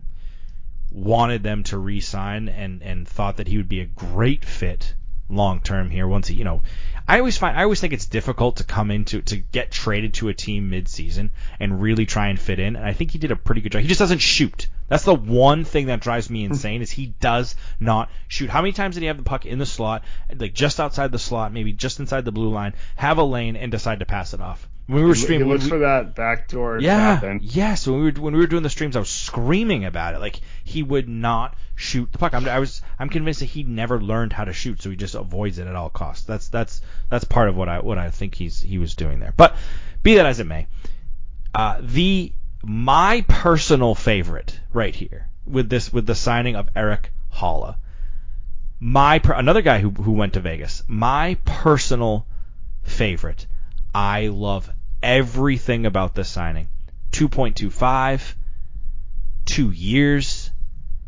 [0.90, 4.94] wanted them to re-sign and and thought that he would be a great fit
[5.28, 6.60] long term here once he you know
[7.06, 10.28] I always find I always think it's difficult to come into to get traded to
[10.28, 12.76] a team mid-season and really try and fit in.
[12.76, 13.82] And I think he did a pretty good job.
[13.82, 14.68] He just doesn't shoot.
[14.88, 16.52] That's the one thing that drives me mm-hmm.
[16.52, 18.50] insane is he does not shoot.
[18.50, 21.18] How many times did he have the puck in the slot, like just outside the
[21.18, 24.40] slot, maybe just inside the blue line, have a lane and decide to pass it
[24.40, 24.68] off?
[24.86, 26.80] When we were streaming, he looks we, for that backdoor.
[26.80, 27.86] Yeah, yes.
[27.86, 30.18] When we were when we were doing the streams, I was screaming about it.
[30.18, 32.34] Like he would not shoot the puck.
[32.34, 35.14] I'm, I was I'm convinced that he never learned how to shoot, so he just
[35.14, 36.24] avoids it at all costs.
[36.24, 39.32] That's that's that's part of what I what I think he's he was doing there.
[39.36, 39.56] But
[40.02, 40.66] be that as it may,
[41.54, 42.32] uh, the
[42.64, 47.76] my personal favorite right here with this with the signing of Erik Haula.
[48.80, 50.82] My another guy who who went to Vegas.
[50.88, 52.26] My personal
[52.82, 53.46] favorite
[53.94, 54.70] I love
[55.02, 56.68] everything about this signing.
[57.12, 58.34] 2.25,
[59.44, 60.50] two years.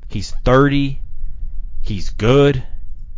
[0.09, 1.01] He's 30.
[1.83, 2.63] He's good.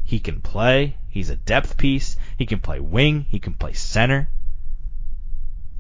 [0.05, 0.97] He can play.
[1.09, 2.17] He's a depth piece.
[2.39, 3.27] He can play wing.
[3.29, 4.29] He can play center.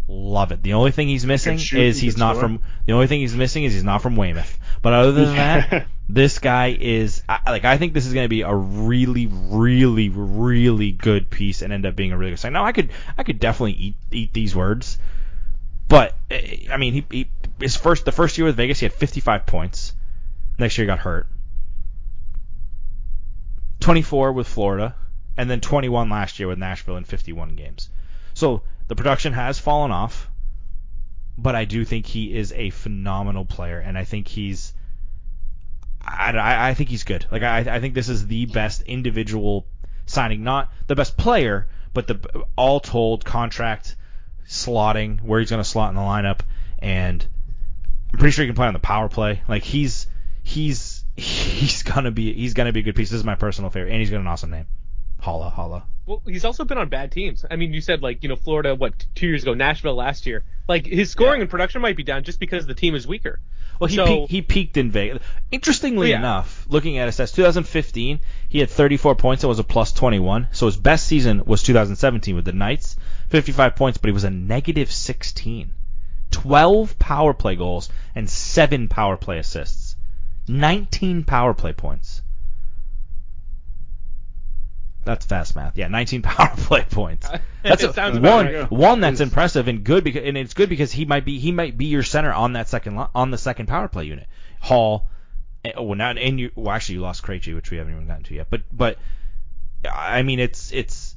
[0.08, 0.62] Love it.
[0.62, 2.62] The only thing he's missing is he's not from.
[2.86, 4.56] The only thing he's missing is he's not from Weymouth.
[4.80, 8.42] But other than that, this guy is like I think this is going to be
[8.42, 12.52] a really, really, really good piece and end up being a really good sign.
[12.52, 14.98] Now I could I could definitely eat eat these words,
[15.88, 18.92] but eh, I mean he, he his first the first year with Vegas, he had
[18.92, 19.92] 55 points.
[20.56, 21.26] Next year, he got hurt.
[23.80, 24.94] 24 with Florida,
[25.36, 27.90] and then 21 last year with Nashville in 51 games.
[28.34, 30.30] So the production has fallen off,
[31.36, 34.72] but I do think he is a phenomenal player, and I think he's
[36.06, 37.26] I, I think he's good.
[37.30, 39.66] Like I, I think this is the best individual
[40.06, 43.96] signing, not the best player, but the all told contract
[44.48, 46.40] slotting where he's going to slot in the lineup,
[46.78, 47.26] and
[48.12, 49.42] I'm pretty sure he can play on the power play.
[49.48, 50.06] Like he's
[50.42, 53.10] he's he's gonna be he's gonna be a good piece.
[53.10, 54.66] This is my personal favorite, and he's got an awesome name,
[55.26, 55.82] Haula Haula.
[56.06, 57.44] Well, he's also been on bad teams.
[57.50, 60.44] I mean, you said like you know Florida, what two years ago, Nashville last year.
[60.68, 61.42] Like his scoring Yeah.
[61.42, 63.40] and production might be down just because the team is weaker.
[63.80, 65.22] Well, he So- peaked, he peaked in Vegas.
[65.50, 66.18] Interestingly Yeah.
[66.18, 69.42] enough, looking at his stats, 2015 he had 34 points.
[69.42, 70.46] and was a plus 21.
[70.52, 72.96] So his best season was 2017 with the Knights,
[73.28, 75.72] 55 points, but he was a negative 16,
[76.30, 79.96] 12 power play goals and seven power play assists,
[80.48, 82.22] 19 power play points.
[85.06, 85.78] That's fast math.
[85.78, 87.28] Yeah, 19 power play points.
[87.62, 88.70] That's a, sounds one right.
[88.70, 91.76] one that's impressive and good because and it's good because he might be he might
[91.76, 94.28] be your center on that second on the second power play unit.
[94.60, 95.08] Hall,
[95.64, 98.06] eh, oh, well, not and you well actually you lost Krejci, which we haven't even
[98.06, 98.46] gotten to yet.
[98.50, 98.98] But but
[99.90, 101.16] I mean it's it's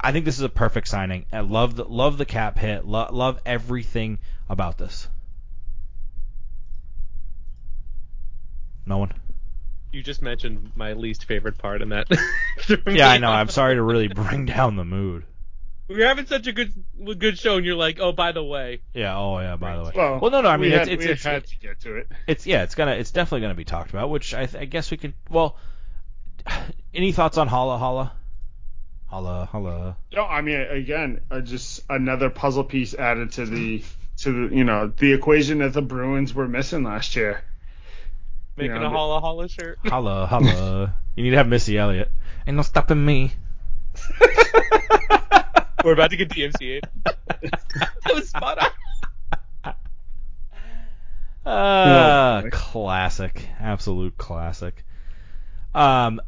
[0.00, 1.26] I think this is a perfect signing.
[1.32, 2.84] I love the love the cap hit.
[2.84, 5.06] Lo- love everything about this.
[8.86, 9.12] No one.
[9.96, 12.06] You just mentioned my least favorite part in that.
[12.86, 13.30] Yeah, I know.
[13.30, 15.24] I'm sorry to really bring down the mood.
[15.88, 16.74] We're having such a good
[17.18, 19.16] good show, and you're like, oh, by the way, Yeah.
[19.16, 19.56] Oh yeah.
[19.56, 19.92] By the way.
[19.94, 20.48] Well, no, no.
[20.48, 22.08] I we mean, had, it's we it's, had it's to get to it.
[22.26, 24.90] it's yeah, it's gonna it's definitely gonna be talked about, which I, th- I guess
[24.90, 25.14] we can.
[25.30, 25.56] Well,
[26.94, 28.12] any thoughts on Holla Holla?
[29.06, 29.96] Holla Holla.
[30.12, 33.82] No, I mean again, uh, just another puzzle piece added to the
[34.18, 37.42] to the you know the equation that the Bruins were missing last year.
[38.56, 39.78] Making Yeah, a holla holla shirt.
[39.84, 40.94] Holla Holla.
[41.16, 42.10] you need to have Missy Elliott.
[42.46, 43.32] Ain't no stopping me.
[45.84, 46.80] We're about to get DMCA.
[47.04, 48.70] that was spot on.
[51.44, 54.84] Uh, classic, absolute classic.
[55.74, 56.20] Um,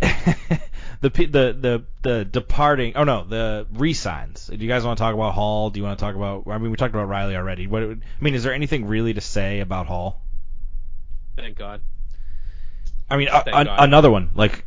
[0.00, 2.92] the the the the departing.
[2.96, 4.48] Oh no, the resigns.
[4.48, 5.70] Do you guys want to talk about Hall?
[5.70, 6.44] Do you want to talk about?
[6.46, 7.68] I mean, we talked about Reilly already.
[7.68, 7.82] What?
[7.84, 10.20] I mean, is there anything really to say about Hall?
[11.40, 11.80] Thank God.
[13.08, 13.66] I mean, a, God.
[13.78, 14.64] another one like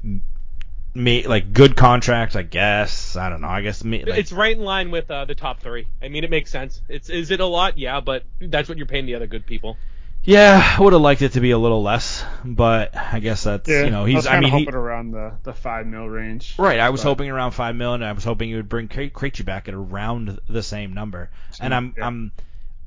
[0.93, 3.15] me, like good contract, I guess.
[3.15, 3.47] I don't know.
[3.47, 4.03] I guess me.
[4.03, 5.87] Like, it's right in line with uh, the top three.
[6.01, 6.81] I mean, it makes sense.
[6.89, 7.77] It's is it a lot?
[7.77, 9.77] Yeah, but that's what you're paying the other good people.
[10.25, 13.67] yeah, I would have liked it to be a little less, but I guess that's
[13.67, 14.15] Yeah, you know I he's.
[14.17, 16.55] was I, kind of mean, he, hoping around the the five mil range.
[16.59, 18.03] Right, I was But- hoping around five million.
[18.03, 21.29] I was hoping you would bring Kre- Krejci back at around the same number.
[21.59, 22.07] And I'm, Yeah.
[22.07, 22.31] I'm,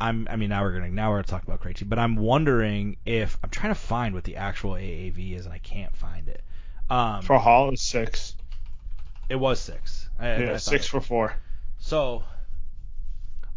[0.01, 0.29] I'm.
[0.31, 3.39] I mean, now we're gonna now we're gonna talk about Krejci, but I'm wondering if
[3.43, 6.43] I'm trying to find what the actual AAV is, and I can't find it.
[6.91, 8.35] Um, For Hall is six.
[9.29, 10.09] it was six.
[10.19, 11.35] I, I Yeah, thought six for four.
[11.79, 12.25] So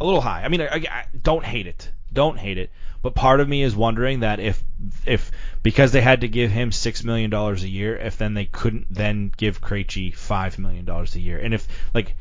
[0.02, 0.44] a little high.
[0.44, 1.92] I mean, I, I, I don't hate it.
[2.12, 2.72] Don't hate it.
[3.02, 4.64] But part of me is wondering that if
[5.06, 5.32] if
[5.64, 8.88] because they had to give him six million dollars a year, if then they couldn't
[8.90, 12.16] then give Krejci five million dollars a year, and if like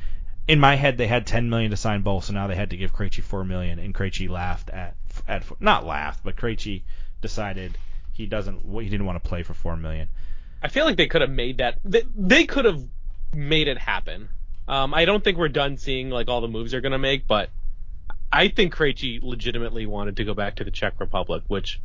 [0.48, 2.76] in my head they had ten million to sign both, so now they had to
[2.76, 4.96] give Krejci four million, and Krejci laughed at
[5.28, 6.82] at not laughed, but Krejci
[7.20, 7.76] decided
[8.14, 10.08] he doesn't he didn't want to play for four million.
[10.62, 11.78] I feel like they could have made that.
[11.84, 12.82] They, they could have
[13.32, 14.28] made it happen.
[14.66, 17.50] Um, I don't think we're done seeing like all the moves they're gonna make, but
[18.32, 21.80] I think Krejci legitimately wanted to go back to the Czech Republic, which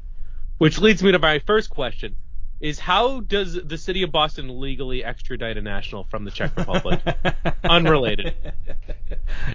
[0.58, 2.16] which leads me to my first question:
[2.64, 7.01] Is how does the city of Boston legally extradite a national from the Czech Republic?
[7.66, 8.36] Unrelated.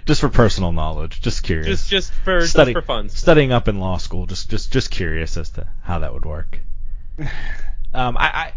[0.05, 1.65] Just for personal knowledge, just curious.
[1.65, 3.09] just just for Study- just for fun.
[3.09, 6.59] studying up in law school, just just just curious as to how that would work.
[7.91, 8.53] Um, I, I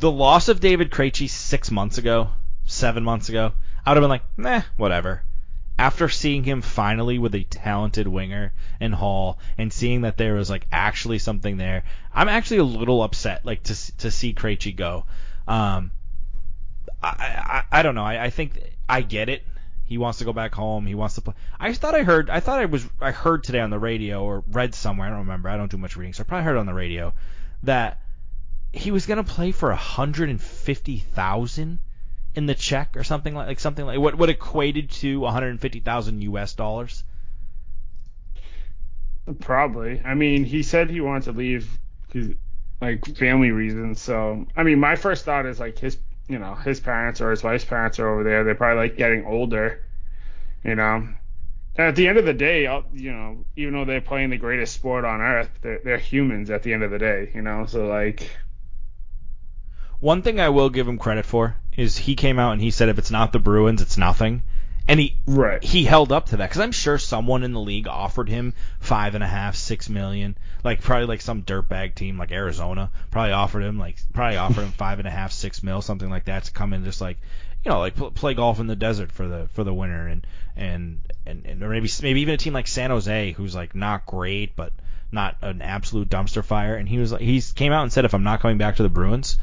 [0.00, 2.30] the loss of David Krejci six months ago,
[2.64, 3.52] seven months ago,
[3.86, 5.22] I would have been like, nah, whatever.
[5.80, 10.50] After seeing him finally with a talented winger in Hall and seeing that there was
[10.50, 15.06] like actually something there, I'm actually a little upset like to to see Krejci go.
[15.48, 15.92] Um,
[17.02, 18.04] I, I I don't know.
[18.04, 18.60] I, I think
[18.90, 19.42] I get it.
[19.86, 20.84] He wants to go back home.
[20.84, 21.34] He wants to play.
[21.58, 22.28] I thought I heard.
[22.28, 22.86] I thought I was.
[23.00, 25.06] I heard today on the radio or read somewhere.
[25.06, 25.48] I don't remember.
[25.48, 27.14] I don't do much reading, so I probably heard on the radio
[27.62, 28.02] that
[28.70, 31.78] he was gonna play for a hundred and fifty thousand
[32.34, 36.54] in the Czech or something like, like something like what what equated to 150,000 US
[36.54, 37.04] dollars.
[39.40, 40.00] Probably.
[40.04, 42.30] I mean, he said he wanted to leave because
[42.80, 44.00] like family reasons.
[44.00, 47.42] So, I mean, my first thought is like his, you know, his parents or his
[47.42, 48.44] wife's parents are over there.
[48.44, 49.84] They're probably like getting older,
[50.64, 51.08] you know.
[51.76, 52.62] at the end of the day,
[52.92, 56.62] you know, even though they're playing the greatest sport on earth, they're, they're humans at
[56.62, 57.66] the end of the day, you know.
[57.66, 58.30] So like,
[60.00, 62.88] One thing I will give him credit for is he came out and he said
[62.88, 64.42] if it's not the Bruins, it's nothing,
[64.88, 65.62] and he right?
[65.62, 69.14] he held up to that because I'm sure someone in the league offered him five
[69.14, 73.62] and a half, six million, like probably like some dirtbag team like Arizona probably offered
[73.62, 76.52] him like probably offered him five and a half, six mil, something like that to
[76.52, 77.18] come in just like
[77.62, 80.06] you know like pl- play golf in the desert for the for the winter.
[80.06, 80.26] And
[80.56, 84.06] and and, and or maybe maybe even a team like San Jose who's like not
[84.06, 84.72] great but
[85.12, 86.74] not an absolute dumpster fire.
[86.74, 88.82] And he was like he's came out and said if I'm not coming back to
[88.82, 89.36] the Bruins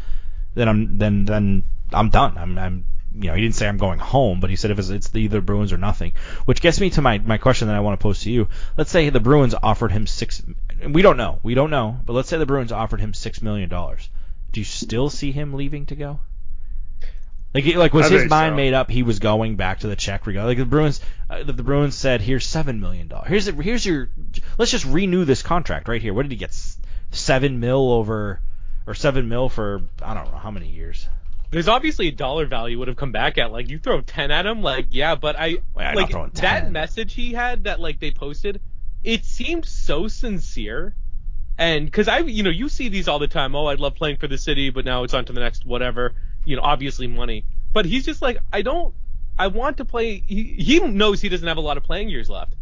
[0.58, 2.38] then I'm then then I'm done.
[2.38, 2.86] I'm I'm
[3.16, 5.42] you know he didn't say I'm going home, but he said if it's, it's either
[5.42, 6.14] Bruins or nothing.
[6.46, 8.48] Which gets me to my my question that I want to pose to you.
[8.76, 10.44] Let's say the Bruins offered him six.
[10.88, 11.40] We don't know.
[11.44, 12.00] We don't know.
[12.06, 14.10] But let's say the Bruins offered him six million dollars.
[14.52, 16.20] Do you still see him leaving to go?
[17.54, 18.56] Like, like was his mind so.
[18.56, 18.90] made up?
[18.90, 20.58] He was going back to the Czech Republic.
[20.58, 23.30] Like the Bruins, uh, the, the Bruins said, "Here's seven million dollars.
[23.30, 24.10] Here's here's your.
[24.58, 26.14] Let's just renew this contract right here.
[26.14, 26.56] What did he get?
[27.12, 28.42] Seven mil over,
[28.88, 31.08] or seven mil for I don't know how many years.
[31.52, 34.46] There's obviously a dollar value would have come back at like you throw ten at
[34.46, 36.72] him, like yeah, but I Wait, like that 10.
[36.72, 38.62] message he had that like they posted,
[39.04, 40.96] it seemed so sincere,
[41.58, 43.56] and because I you know you see these all the time.
[43.56, 46.14] Oh, I'd love playing for the city, but now it's on to the next whatever.
[46.46, 48.94] You know, obviously money, but he's just like I don't.
[49.40, 50.24] I want to play.
[50.26, 52.56] He, he knows he doesn't have a lot of playing years left,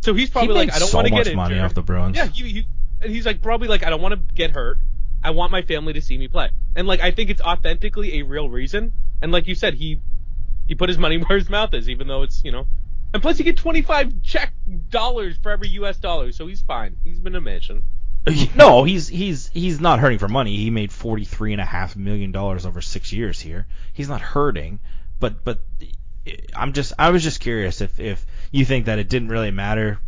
[0.00, 1.82] so he's probably he like I don't so want to much get money off the
[1.82, 2.16] Bruins.
[2.16, 2.66] Yeah, he, he
[3.00, 4.78] and he's like probably like I don't want to get hurt.
[5.22, 6.50] I want my family to see me play.
[6.76, 8.92] And like I think it's authentically a real reason.
[9.20, 10.00] And like you said, he
[10.66, 12.66] he put his money where his mouth is, even though it's you know.
[13.12, 14.52] And plus, you get 25 Czech
[14.90, 15.96] dollars for every U.S.
[15.96, 16.98] dollar, so he's fine.
[17.04, 17.82] He's been a mansion.
[18.56, 20.56] no, he's he's he's not hurting for money.
[20.56, 23.66] He made forty three and a half million dollars over six years here.
[23.92, 24.80] He's not hurting,
[25.18, 25.60] but but
[26.54, 29.98] I'm just I was just curious if if you think that it didn't really matter,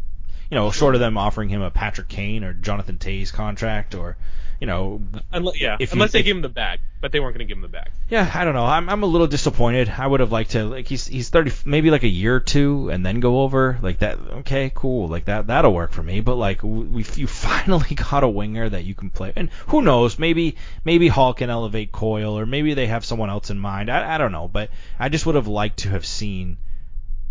[0.51, 4.17] you know, short of them offering him a Patrick Kane or Jonathan Toews contract or
[4.61, 5.01] you know
[5.33, 7.47] Unless, yeah, If you- unless they if- give him the bag, but they weren't going
[7.47, 7.89] to give him the bag.
[8.11, 8.67] Yeah, I don't know.
[8.67, 9.89] I'm I'm a little disappointed.
[9.89, 12.91] I would have liked to like he's he's 30 maybe like a year or two
[12.91, 14.19] and then go over like that.
[14.41, 15.09] Okay, cool.
[15.09, 16.21] Like that that'll work for me.
[16.21, 19.33] But like we you finally got a winger that you can play.
[19.35, 20.19] And who knows?
[20.19, 23.91] Maybe maybe Hall can elevate Coyle, or maybe they have someone else in mind.
[23.91, 24.47] I I don't know.
[24.47, 26.59] But I just would have liked to have seen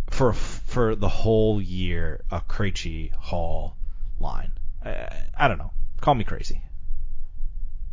[0.10, 3.76] for for the whole year a Krejci Hall
[4.20, 4.52] line.
[4.84, 5.72] I, I don't know.
[6.02, 6.64] Call me crazy.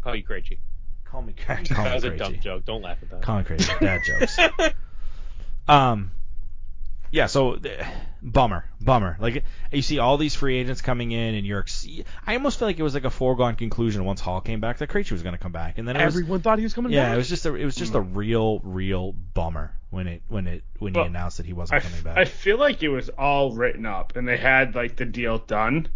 [0.06, 0.58] Call you Krejci.
[1.04, 2.64] Call me call me That was a dumb joke.
[2.64, 3.22] Don't laugh at that.
[3.22, 3.72] Call me crazy.
[3.80, 4.38] Dad jokes.
[5.68, 6.12] Um,
[7.10, 7.26] yeah.
[7.26, 7.84] So uh,
[8.22, 9.16] bummer, bummer.
[9.18, 9.42] Like
[9.72, 11.58] you see all these free agents coming in, and you're.
[11.58, 11.88] ex-
[12.24, 14.90] I almost feel like it was like a foregone conclusion once Hall came back that
[14.90, 16.14] Krejci was going to come back, and then it was.
[16.14, 17.08] Everyone thought he was coming Yeah, back.
[17.08, 20.46] Yeah, it was just a it was just a real real bummer when it when
[20.46, 22.16] it when he announced that he wasn't coming back.
[22.16, 25.88] I feel like it was all written up, and they had like the deal done,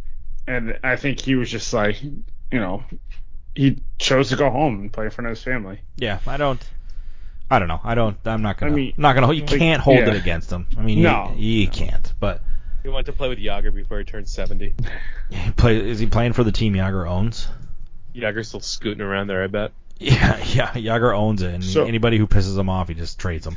[0.48, 2.18] and I think he was just like, you
[2.58, 2.82] know,
[3.55, 5.80] he chose to go home and play in front of his family.
[5.96, 6.62] yeah, I don't.
[7.51, 7.80] I don't know.
[7.82, 8.16] I don't.
[8.24, 8.72] I'm not gonna.
[8.72, 9.32] I mean, not gonna.
[9.32, 10.11] You like, can't hold yeah.
[10.11, 10.66] it against him.
[10.78, 11.32] I mean, you, No.
[11.36, 12.12] you can't.
[12.20, 12.42] But
[12.84, 14.74] He wanted to play with Jagr before he turned 70.
[15.30, 15.76] he play.
[15.76, 17.48] Is he playing for the team Jagr owns?
[18.14, 19.72] Jagr's still scooting around there, I bet.
[19.98, 20.70] Yeah, yeah.
[20.74, 23.57] Jagr owns it, and So- anybody who pisses him off, he just trades him.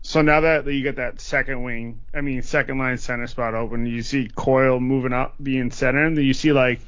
[0.00, 3.84] So now that you get that second wing, I mean second line center spot open,
[3.84, 6.80] you see Coyle moving up, being center, and then you see like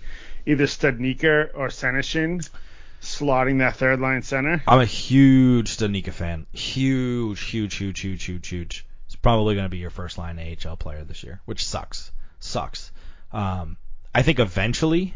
[0.46, 2.48] either Studnicka or Senyshyn
[3.00, 4.62] slotting that third line center.
[4.66, 6.46] I'm a huge Danica fan.
[6.52, 8.86] Huge, huge, huge, huge, huge, huge.
[9.06, 12.12] It's probably going to be your first line AHL player this year, which sucks.
[12.38, 12.92] Sucks.
[13.32, 13.76] Um,
[14.14, 15.14] I think eventually,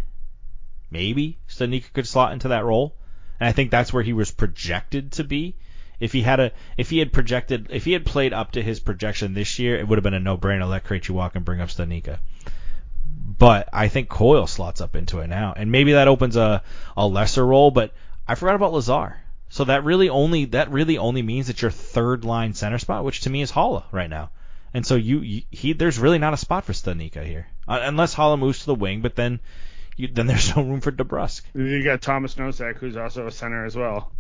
[0.91, 2.97] maybe Studnicka could slot into that role,
[3.39, 5.57] and I think that's where he was projected to be.
[6.01, 8.81] If he had a, if he had projected, if he had played up to his
[8.81, 10.69] projection this year, it would have been a no-brainer.
[10.69, 12.19] Let Krejci walk and bring up Studnicka.
[13.37, 16.63] But I think Coyle slots up into it now, and maybe that opens a
[16.97, 17.71] a lesser role.
[17.71, 17.93] But
[18.29, 19.17] I forgot about Lazar.
[19.49, 23.21] So that really only that really only means that your third line center spot, which
[23.23, 24.31] to me is Haula right now.
[24.73, 28.15] And so you, you he there's really not a spot for Studnicka here, uh, unless
[28.15, 29.01] Haula moves to the wing.
[29.01, 29.41] But then
[29.97, 31.43] you, then there's no room for DeBrusk.
[31.55, 34.13] You got Tomas Nosek, who's also a center as well.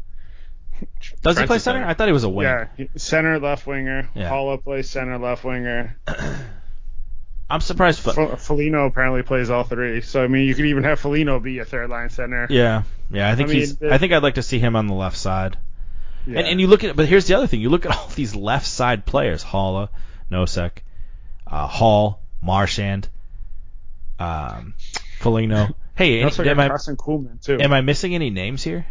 [1.23, 1.79] Does he play center?
[1.79, 1.87] center.
[1.87, 2.47] I thought he was a wing.
[2.47, 4.09] Yeah, center left winger.
[4.15, 4.31] Yeah.
[4.31, 5.97] Haula plays center left winger.
[7.49, 8.07] I'm surprised.
[8.09, 10.01] F- Foligno apparently plays all three.
[10.01, 12.47] So I mean, you could even have Foligno be a third line center.
[12.51, 13.31] yeah, yeah.
[13.31, 13.77] I think I mean, he's.
[13.77, 15.59] the- I think I'd like to see him on the left side.
[16.27, 16.39] Yeah.
[16.39, 18.35] And, and you look at, but here's the other thing: you look at all these
[18.35, 19.91] left side players: Haula,
[20.31, 20.79] Nosek,
[21.47, 23.09] uh, Hall, Marchand,
[24.19, 24.75] um,
[25.21, 25.69] Foligno.
[25.97, 27.61] Hey, any, am, I, Karson Kuhlman too.
[27.61, 28.85] am I missing any names here?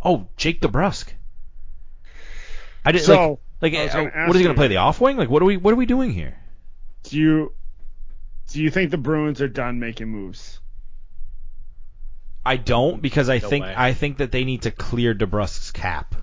[0.00, 1.08] Oh, Jake DeBrusk.
[2.84, 3.72] I didn't So, like.
[3.72, 5.16] Like, uh, what is he going to play the off wing?
[5.16, 5.56] Like, what are we?
[5.56, 6.38] What are we doing here?
[7.02, 7.52] Do you
[8.50, 10.60] Do you think the Bruins are done making moves?
[12.44, 13.74] I don't because I No think way.
[13.76, 16.14] I think that they need to clear DeBrusk's cap.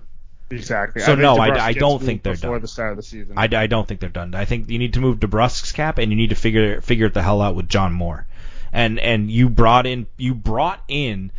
[0.50, 1.02] Exactly.
[1.02, 2.62] So think no, I- I don't think they're before done.
[2.62, 3.34] the start of the season.
[3.36, 4.34] I, I don't think they're done.
[4.34, 7.14] I think you need to move DeBrusk's cap and you need to figure figure it
[7.14, 8.26] the hell out with John Moore.
[8.72, 11.32] And and you brought in you brought in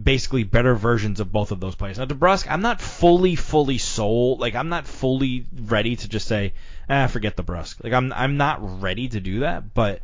[0.00, 1.98] basically better versions of both of those players.
[1.98, 4.40] Now DeBrusk, I'm not fully fully sold.
[4.40, 6.52] Like I'm not fully ready to just say,
[6.90, 7.82] ah, forget DeBrusk.
[7.82, 10.00] Like I'm I'm not ready to do that, but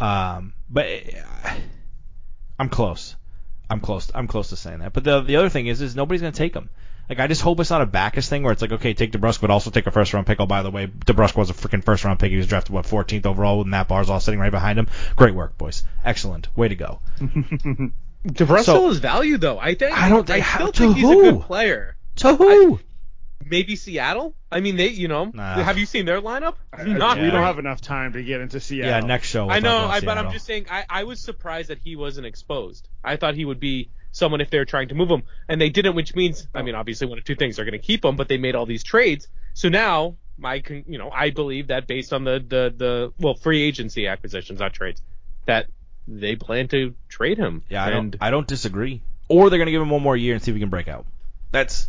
[0.00, 1.54] um but uh,
[2.58, 3.16] I'm close.
[3.70, 4.10] I'm close.
[4.14, 4.92] I'm close to saying that.
[4.92, 6.70] But the the other thing is, is nobody's gonna take him.
[7.08, 9.40] Like I just hope it's not a Backes thing where it's like, okay, take DeBrusk,
[9.40, 10.40] but also take a first round pick.
[10.40, 12.30] Oh, by the way, DeBrusk was a freaking first round pick.
[12.30, 14.88] He was drafted what 14th overall with Matt Barzal sitting right behind him.
[15.16, 15.84] Great work, boys.
[16.04, 16.54] Excellent.
[16.56, 17.00] Way to go.
[17.20, 19.58] DeBrusk So- still has value though.
[19.58, 19.96] I think.
[19.96, 21.20] I don't I think- still to think he's who?
[21.28, 21.96] a good player.
[22.16, 22.80] To who?
[23.44, 24.34] Maybe Seattle.
[24.50, 24.88] I mean, they.
[24.88, 25.62] You know, Nah.
[25.62, 26.54] have you seen their lineup?
[26.72, 27.30] I- Not we Yeah.
[27.30, 28.90] don't have enough time to get into Seattle.
[28.90, 29.46] yeah, next show.
[29.46, 30.66] We'll I know, I, but I'm just saying.
[30.70, 32.88] I, I was surprised that he wasn't exposed.
[33.02, 35.70] I thought he would be someone if they were trying to move him, and they
[35.70, 35.94] didn't.
[35.94, 38.28] Which means, I mean, obviously, one of two things: they're going to keep him, but
[38.28, 39.28] they made all these trades.
[39.54, 43.34] So now, my, con- you know, I believe that based on the the the well,
[43.34, 45.00] free agency acquisitions, not trades,
[45.46, 45.66] that
[46.06, 47.62] they plan to trade him.
[47.70, 48.22] Yeah, I and don't.
[48.22, 49.00] I don't disagree.
[49.28, 51.06] Or they're gonna give him one more year and see if we can break out.
[51.52, 51.88] That's.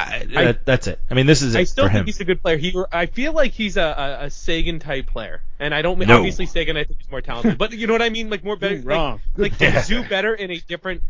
[0.00, 0.98] I, I- that, that's it.
[1.10, 2.06] I mean, this is it I still for think him.
[2.06, 2.56] he's a good player.
[2.56, 6.08] He, I feel like he's a, a, a Seguin type player, and I don't mean
[6.08, 6.16] No.
[6.18, 6.76] obviously Seguin.
[6.76, 8.84] I think he's more talented, but you know what I mean, like more better, You're
[8.84, 9.20] wrong.
[9.36, 11.02] like he'd do better in a different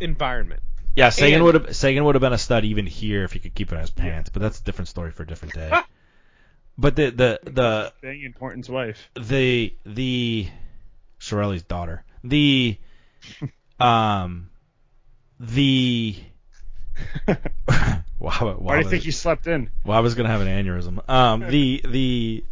[0.00, 0.60] environment.
[0.94, 3.38] Yeah, Seguin And- would have Seguin would have been a stud even here if he
[3.38, 5.70] could keep it in his pants, but that's a different story for a different day.
[6.78, 9.08] but the the the Dang Horton's wife.
[9.14, 10.48] the the
[11.18, 12.04] Sorelli's daughter.
[12.24, 12.76] The
[13.80, 14.50] um
[15.40, 16.16] the
[18.22, 19.70] wow, Why do you think he slept in?
[19.84, 21.08] well, I was gonna have an aneurysm.
[21.08, 22.44] Um, the the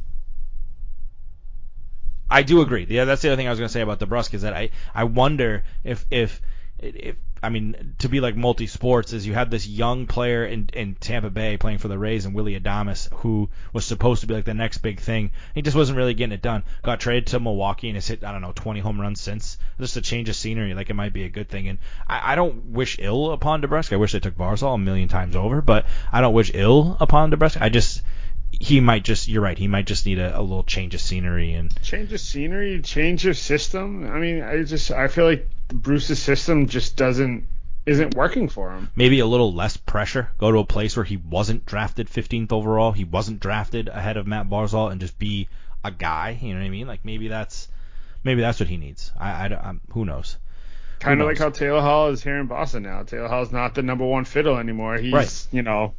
[2.28, 2.86] I do agree.
[2.88, 5.04] Yeah, that's the other thing I was gonna say about DeBrusk is that I I
[5.04, 6.40] wonder if if
[6.82, 10.70] if I mean to be like multi sports is you have this young player in
[10.72, 14.34] in Tampa Bay playing for the Rays and Willy Adames who was supposed to be
[14.34, 15.30] like the next big thing.
[15.54, 16.64] He just wasn't really getting it done.
[16.82, 19.58] Got traded to Milwaukee and has hit I don't know 20 home runs since.
[19.78, 21.68] Just a change of scenery, like it might be a good thing.
[21.68, 23.92] And I, I don't wish ill upon DeBrusk.
[23.92, 27.30] I wish they took Barzal a million times over, but I don't wish ill upon
[27.30, 27.60] DeBrusk.
[27.60, 28.02] I just
[28.62, 29.56] he might just you're right.
[29.58, 33.24] He might just need a, a little change of scenery and Change of scenery, change
[33.26, 34.08] of system.
[34.08, 37.46] I mean, I just I feel like Bruce's system just doesn't
[37.86, 38.90] isn't working for him.
[38.94, 40.28] maybe a little less pressure.
[40.36, 42.92] Go to a place where he wasn't drafted 15th overall.
[42.92, 45.48] He wasn't drafted ahead of Matt Barzal and just be
[45.82, 46.38] a guy.
[46.40, 46.86] You know what I mean?
[46.86, 47.68] Like maybe that's
[48.22, 49.10] maybe that's what he needs.
[49.18, 50.36] I, I, I'm- who knows?
[50.98, 53.02] Kind of like how Taylor Hall is here in Boston now.
[53.04, 54.98] Taylor Hall's not the number one fiddle anymore.
[54.98, 55.46] He's Right.
[55.50, 55.94] you know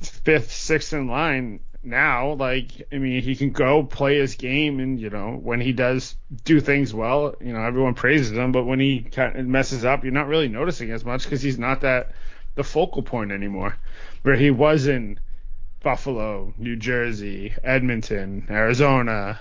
[0.00, 2.32] fifth, sixth in line now.
[2.34, 6.16] Like I mean, he can go play his game, and you know when he does
[6.44, 8.52] do things well, you know everyone praises him.
[8.52, 9.06] But when he
[9.36, 12.12] messes up, you're not really noticing as much because he's not that
[12.54, 13.76] the focal point anymore.
[14.22, 15.18] Where he was in
[15.82, 19.38] Buffalo, New Jersey, Edmonton, Arizona.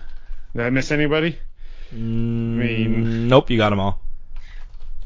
[0.56, 1.40] Did I miss anybody?
[1.92, 4.00] I mean, nope, you got them all.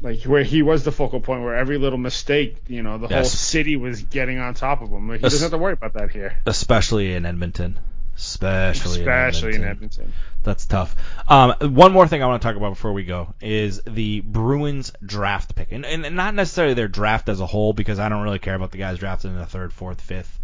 [0.00, 3.24] Like where he was the focal point where every little mistake, you know, the whole
[3.24, 5.08] city was getting on top of him.
[5.08, 6.36] Like, he Es- doesn't have to worry about that here.
[6.46, 7.78] Especially in Edmonton.
[8.16, 10.04] Especially, Especially in in Edmonton.
[10.04, 10.12] Edmonton.
[10.42, 10.96] That's tough.
[11.28, 14.92] Um, one more thing I want to talk about before we go is the Bruins
[15.04, 18.40] draft pick, and, and not necessarily their draft as a whole, because I don't really
[18.40, 20.40] care about the guys drafted in the third, fourth, fifth,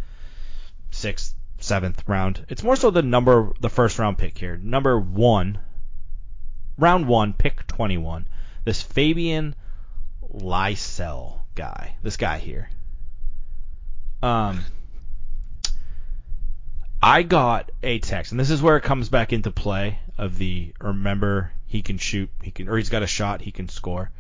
[0.93, 2.45] sixth, seventh round.
[2.49, 5.59] It's more so the number, the first round pick here, number one,
[6.79, 8.29] round one, pick twenty-one.
[8.65, 9.55] This Fabian
[10.33, 12.71] Lysell guy, this guy here.
[14.23, 14.65] Um,
[17.03, 20.73] I got a text, and this is where it comes back into play of the
[20.81, 24.11] remember he can shoot, he can, or he's got a shot, he can score.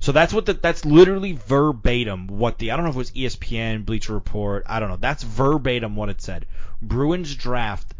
[0.00, 3.10] So that's what the, that's literally verbatim what the I don't know if it was
[3.12, 4.96] ESPN, Bleacher Report, I don't know.
[4.96, 6.46] That's verbatim what it said.
[6.80, 7.94] Bruins draft,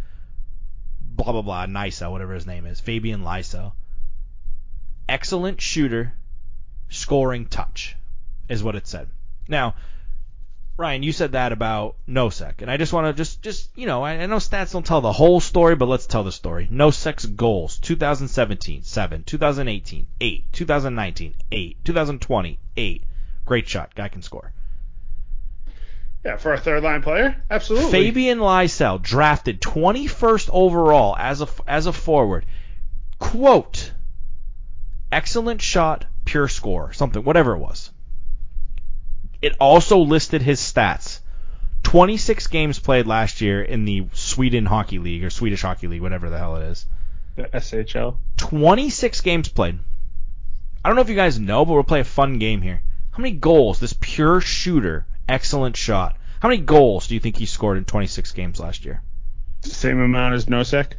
[1.01, 3.73] blah blah blah, Nysa, whatever his name is, Fabian Lysa.
[5.13, 6.15] Excellent shooter,
[6.89, 7.97] scoring touch,
[8.49, 9.11] is what it said.
[9.47, 9.75] Now,
[10.79, 14.03] Ryan, you said that about Nosek, and I just want to just just you know
[14.03, 16.67] I, I know stats don't tell the whole story, but let's tell the story.
[16.73, 23.05] Nosek's goals: 2017, seven; 2018, eight; 2019, eight; 2020, eight.
[23.45, 24.51] Great shot, guy can score.
[26.25, 27.91] Yeah, for a third line player, absolutely.
[27.91, 32.47] Fabian Lysell, drafted 21st overall as a as a forward.
[33.19, 33.93] Quote:
[35.13, 37.91] Excellent shot, pure score, something, whatever it was.
[39.43, 41.21] It also listed his stats.
[41.83, 46.31] 26 games played last year in the Sweden Hockey League or Swedish Hockey League, whatever
[46.31, 46.87] the hell it is.
[47.37, 48.17] The SHL.
[48.39, 49.79] 26 games played.
[50.83, 52.83] I don't know if you guys know, but we'll play a fun game here.
[53.11, 57.47] How many goals, this pure shooter, excellent shot, how many goals do you think he
[57.47, 59.03] scored in 26 games last year?
[59.61, 60.95] Same amount as Nosek.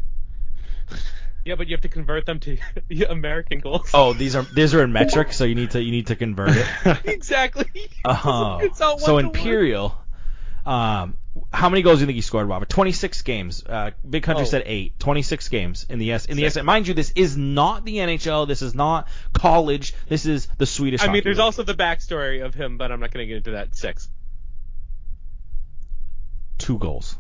[1.45, 2.57] Yeah, but you have to convert them to
[3.09, 3.89] American goals.
[3.93, 6.51] Oh, these are these are in metric, so you need to you need to convert
[6.55, 6.65] it.
[7.05, 7.89] exactly.
[8.05, 9.35] Oh, It's all so one to one.
[9.37, 9.97] Imperial.
[10.65, 11.17] Um,
[11.51, 12.69] how many goals do you think he scored, Robert?
[12.69, 13.63] 26 games.
[13.65, 14.47] Uh, Big Country Oh.
[14.47, 14.97] said eight.
[14.99, 16.25] 26 games in the S.
[16.27, 16.57] In the Six.
[16.57, 16.63] S.
[16.63, 18.47] Mind you, this is not the NHL.
[18.47, 19.93] This is not college.
[20.07, 21.01] This is the Swedish.
[21.03, 21.43] I mean, there's League.
[21.43, 23.75] also the backstory of him, but I'm not going to get into that.
[23.75, 24.07] Six.
[26.57, 27.17] two goals.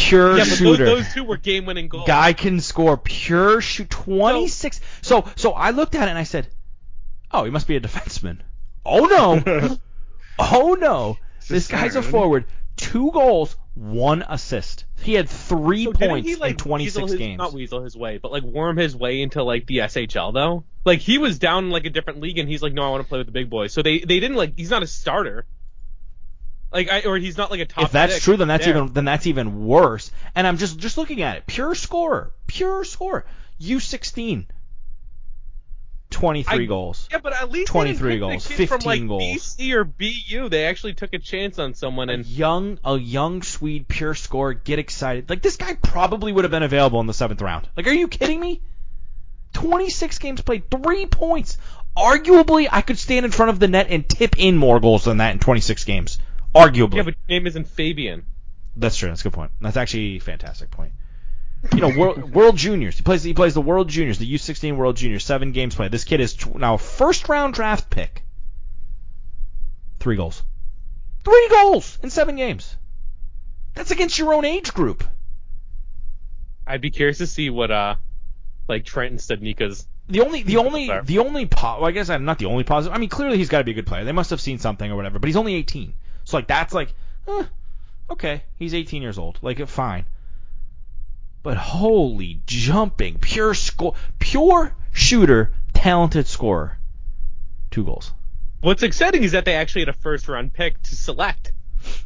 [0.00, 0.84] Pure Yeah, but those, shooter.
[0.84, 2.06] those two were game-winning goals.
[2.06, 4.80] Guy can score pure shoot 26.
[5.02, 6.48] So so I looked at it and I said,
[7.30, 8.38] "Oh, he must be a defenseman."
[8.84, 9.78] Oh no.
[10.38, 11.18] oh no.
[11.48, 12.46] This guy's a forward.
[12.76, 14.84] Two goals, one assist.
[15.02, 17.38] He had 3 So points he, like, in 26 his, games.
[17.38, 20.64] Not weasel his way, but like worm his way into like the SHL though.
[20.84, 23.02] Like he was down in like a different league, and he's like, no, I want
[23.02, 23.72] to play with the big boys.
[23.72, 24.56] So they they didn't like.
[24.56, 25.46] He's not a starter.
[26.72, 27.84] Like I or he's not like a top.
[27.84, 28.76] if that's true, then that's there.
[28.76, 30.10] even then that's even worse.
[30.34, 31.46] And I'm just just looking at it.
[31.46, 32.32] Pure scorer.
[32.46, 33.24] Pure scorer.
[33.60, 34.46] U16.
[36.10, 37.08] 23 I- goals.
[37.10, 39.56] Yeah, but at least 23 they didn't pick goals, the kid from, 15 like, goals.
[39.56, 40.48] BC or BU.
[40.48, 44.54] They actually took a chance on someone, a and young a young Swede pure scorer
[44.54, 45.30] get excited.
[45.30, 47.68] Like this guy probably would have been available in the seventh round.
[47.76, 48.60] Like, are you kidding me?
[49.52, 51.58] 26 games played, three points.
[51.96, 55.18] Arguably, I could stand in front of the net and tip in more goals than
[55.18, 56.18] that in 26 games.
[56.54, 58.24] Arguably, yeah, but your name isn't Fabian.
[58.76, 59.08] that's true.
[59.08, 59.52] That's a good point.
[59.60, 60.92] That's actually a fantastic point.
[61.74, 62.96] You know, World, World Juniors.
[62.96, 63.22] He plays.
[63.22, 65.24] He plays the World Juniors, the U16 World Juniors.
[65.24, 65.92] Seven games played.
[65.92, 68.24] This kid is tw- now a first round draft pick.
[70.00, 70.42] Three goals.
[71.24, 72.76] Three goals in seven games.
[73.74, 75.04] That's against your own age group.
[76.66, 77.96] I'd be curious to see what uh
[78.68, 79.86] like Trent and Studnicka's.
[80.08, 82.96] The only, the only, the only, po- well, I guess I'm not the only positive.
[82.96, 84.04] I mean, clearly he's got to be a good player.
[84.04, 85.20] They must have seen something or whatever.
[85.20, 85.92] But he's only 18,
[86.30, 86.94] so like that's like,
[87.26, 87.44] eh,
[88.08, 89.38] okay, he's 18 years old.
[89.42, 90.06] Like, fine.
[91.42, 96.78] But holy jumping, pure score, pure shooter, talented scorer.
[97.70, 98.12] Two goals.
[98.60, 101.52] What's exciting is that they actually had a first round pick to select.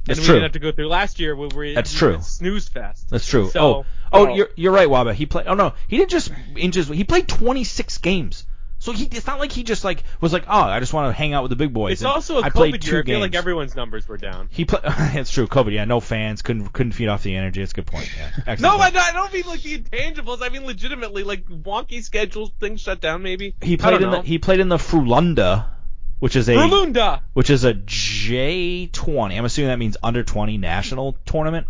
[0.06, 0.34] That's and we true.
[0.36, 2.20] didn't have to go through last year where we That's true.
[2.22, 3.10] snooze fest.
[3.10, 3.50] That's true.
[3.50, 4.34] So- oh, oh, oh.
[4.34, 5.12] you're you're right, Wabba.
[5.14, 5.48] He played.
[5.48, 6.88] Oh no, he didn't just inches.
[6.88, 8.46] He played 26 games.
[8.84, 11.16] So he, it's not like he just like was like, oh, I just want to
[11.16, 11.92] hang out with the big boys.
[11.92, 13.00] It's and also a I COVID played year.
[13.00, 14.48] I feel like everyone's numbers were down.
[14.50, 14.82] He played.
[14.84, 15.46] it's true.
[15.46, 15.72] COVID.
[15.72, 16.42] Yeah, no fans.
[16.42, 17.62] Couldn't couldn't feed off the energy.
[17.62, 18.10] It's a good point.
[18.14, 18.56] Yeah.
[18.60, 18.94] No, I point.
[18.94, 20.42] don't, I don't mean like the intangibles.
[20.42, 23.54] I mean legitimately like wonky schedules, things shut down maybe.
[23.62, 25.64] He played in the he played in the Frölunda,
[26.18, 27.22] which is a Frölunda.
[27.32, 29.38] which is a J20.
[29.38, 31.68] I'm assuming that means under 20 national tournament.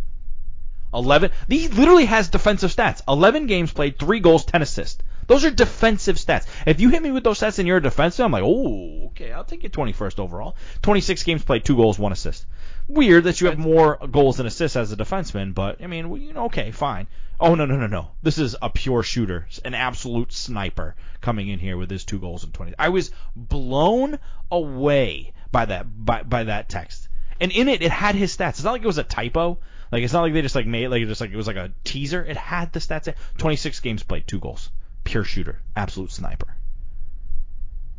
[0.93, 1.31] 11.
[1.49, 3.03] He literally has defensive stats.
[3.07, 5.01] 11 games played, 3 goals, 10 assists.
[5.27, 6.47] Those are defensive stats.
[6.67, 9.33] If you hit me with those stats and you're a defenseman, I'm like, oh, okay,
[9.33, 10.57] I'll take you 21st overall.
[10.83, 12.47] 26 games played, 2 goals, 1 assist.
[12.89, 16.21] Weird that you have more goals than assists as a defenseman, but I mean, well,
[16.21, 17.07] you know, okay, fine.
[17.41, 18.11] Oh no, no, no, no.
[18.23, 22.45] This is a pure shooter, an absolute sniper coming in here with his two goals
[22.45, 22.75] and 20.
[22.79, 24.19] I was blown
[24.51, 27.09] away by that by, by that text.
[27.41, 28.51] And in it, it had his stats.
[28.51, 29.59] It's not like it was a typo.
[29.91, 31.57] Like it's not like they just like made like it just like it was like
[31.57, 32.25] a teaser.
[32.25, 33.09] It had the stats.
[33.09, 34.71] in- 26 games played, two goals,
[35.05, 36.55] pure shooter, absolute sniper.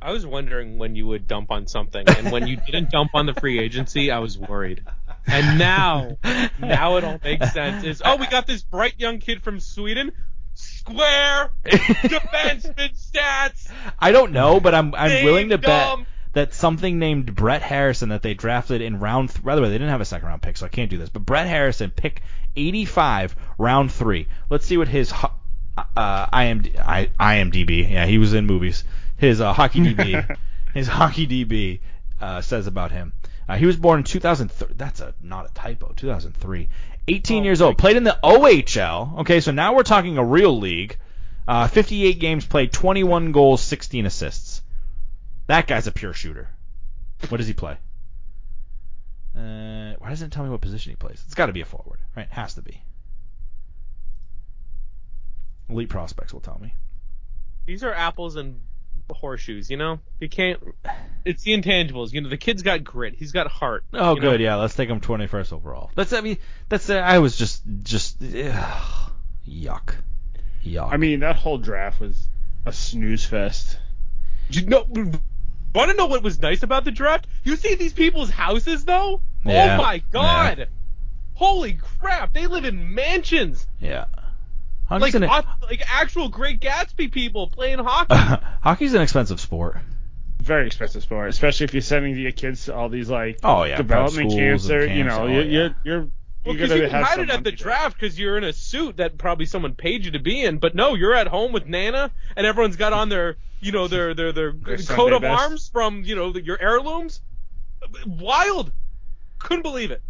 [0.02, 3.26] I was wondering when you would dump on something, and when you didn't dump on
[3.26, 4.84] the free agency, I was worried.
[5.26, 6.18] And now,
[6.60, 7.84] now it all makes sense.
[7.84, 10.12] Is oh, we got this bright young kid from Sweden,
[10.54, 13.72] square defenseman stats.
[13.98, 15.98] I don't know, but I'm I'm willing to bet
[16.34, 19.30] that something named Brett Harrison that they drafted in round.
[19.30, 20.98] Th- by the way, they didn't have a second round pick, so I can't do
[20.98, 21.10] this.
[21.10, 22.22] But Brett Harrison, pick
[22.56, 24.28] 85, round three.
[24.50, 25.12] Let's see what his
[25.78, 27.90] uh, IMD, I, IMDb.
[27.90, 28.84] Yeah, he was in movies.
[29.18, 30.38] His uh, hockey DB,
[30.74, 31.80] his hockey DB
[32.22, 33.14] uh, says about him.
[33.48, 34.70] Uh, he was born in 2003.
[34.76, 35.94] That's a not a typo.
[35.96, 36.68] 2003.
[37.08, 37.78] 18 Oh, years old.
[37.78, 39.20] Played in the OHL.
[39.20, 40.98] Okay, so now we're talking a real league.
[41.48, 44.64] Uh, 58 games played, 21 goals, 16 assists.
[45.46, 46.50] That guy's a pure shooter.
[47.30, 47.78] What does he play?
[49.36, 51.22] Uh, why doesn't it tell me what position he plays?
[51.26, 52.28] It's got to be a forward, right?
[52.32, 52.82] Has to be.
[55.70, 56.74] Elite prospects will tell me.
[57.66, 58.62] These are apples and
[59.12, 59.70] horseshoes.
[59.70, 60.62] You know, you can't.
[61.24, 62.14] It's the intangibles.
[62.14, 63.16] You know, the kid's got grit.
[63.16, 63.84] He's got heart.
[63.94, 64.32] Oh, you know?
[64.32, 64.42] good.
[64.42, 65.92] Yeah, let's take him 21st overall.
[65.96, 66.14] That's.
[66.14, 66.38] I mean,
[66.70, 66.90] that's.
[66.90, 69.12] Uh, I was just, just, ugh,
[69.48, 69.96] yuck,
[70.64, 70.92] yuck.
[70.92, 72.28] I mean, that whole draft was
[72.66, 73.80] a snooze fest.
[74.50, 74.86] You know,
[75.74, 77.26] want to know what was nice about the draft?
[77.44, 79.22] You see these people's houses, though?
[79.44, 79.78] Yeah.
[79.80, 80.60] Oh my god!
[80.60, 80.66] Yeah.
[81.34, 82.34] Holy crap!
[82.34, 83.68] They live in mansions.
[83.80, 84.06] yeah.
[84.88, 88.14] Hockey's like an, hot- like actual Great Gatsby people playing hockey.
[88.62, 89.78] hockey's an expensive sport.
[90.42, 93.78] Very expensive sport, especially if you're sending your kids to all these like Oh yeah,
[93.78, 94.70] prep development schools camps.
[94.70, 95.50] Or, you know, Oh, you're, yeah.
[95.52, 96.10] you're you're Well,
[96.46, 98.98] you're because gonna you can hide it at the draft because you're in a suit
[98.98, 100.60] that probably someone paid you to be in.
[100.60, 104.14] But no, you're at home with Nana, and everyone's got on their, you know, their
[104.14, 105.42] their their, Their coat Sunday of best.
[105.42, 107.22] arms from, you know, your heirlooms.
[108.06, 108.72] Wild.
[109.40, 110.02] Couldn't believe it.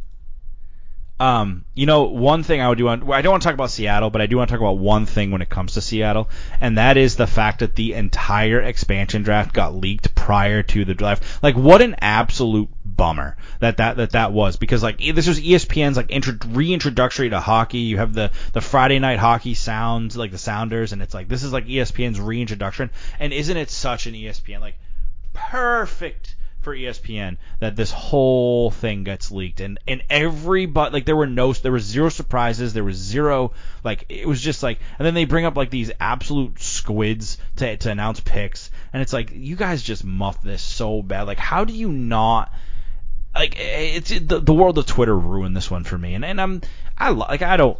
[1.17, 3.71] Um, you know, one thing I would do on, I don't want to talk about
[3.71, 6.29] Seattle, but I do want to talk about one thing when it comes to Seattle,
[6.59, 10.93] and that is the fact that the entire expansion draft got leaked prior to the
[10.93, 11.23] draft.
[11.41, 15.97] Like, what an absolute bummer that that that that was because like this was ESPN's
[15.97, 17.79] like intro, reintroductory to hockey.
[17.79, 21.43] You have the the Friday night hockey sounds like the Sounders, and it's like this
[21.43, 22.89] is like ESPN's reintroduction.
[23.19, 24.75] And isn't it such an ESPN like
[25.33, 26.35] perfect
[26.65, 29.61] for ESPN that this whole thing gets leaked.
[29.61, 32.73] And and every but like there were no there was zero surprises.
[32.73, 33.53] There was zero
[33.85, 37.77] like it was just like and then they bring up like these absolute squids to
[37.77, 38.69] to announce picks.
[38.91, 41.23] And it's like you guys just muff this so bad.
[41.23, 42.51] Like how do you not
[43.33, 46.15] like it's the, the world of Twitter ruined this one for me.
[46.15, 46.61] And and I'm
[46.97, 47.77] I li- like I don't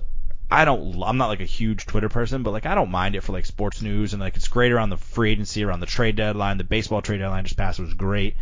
[0.49, 1.01] I don't.
[1.03, 3.45] I'm not like a huge Twitter person, but like I don't mind it for like
[3.45, 4.13] sports news.
[4.13, 6.57] And like it's great around the free agency, around the trade deadline.
[6.57, 8.35] The baseball trade deadline just passed was great,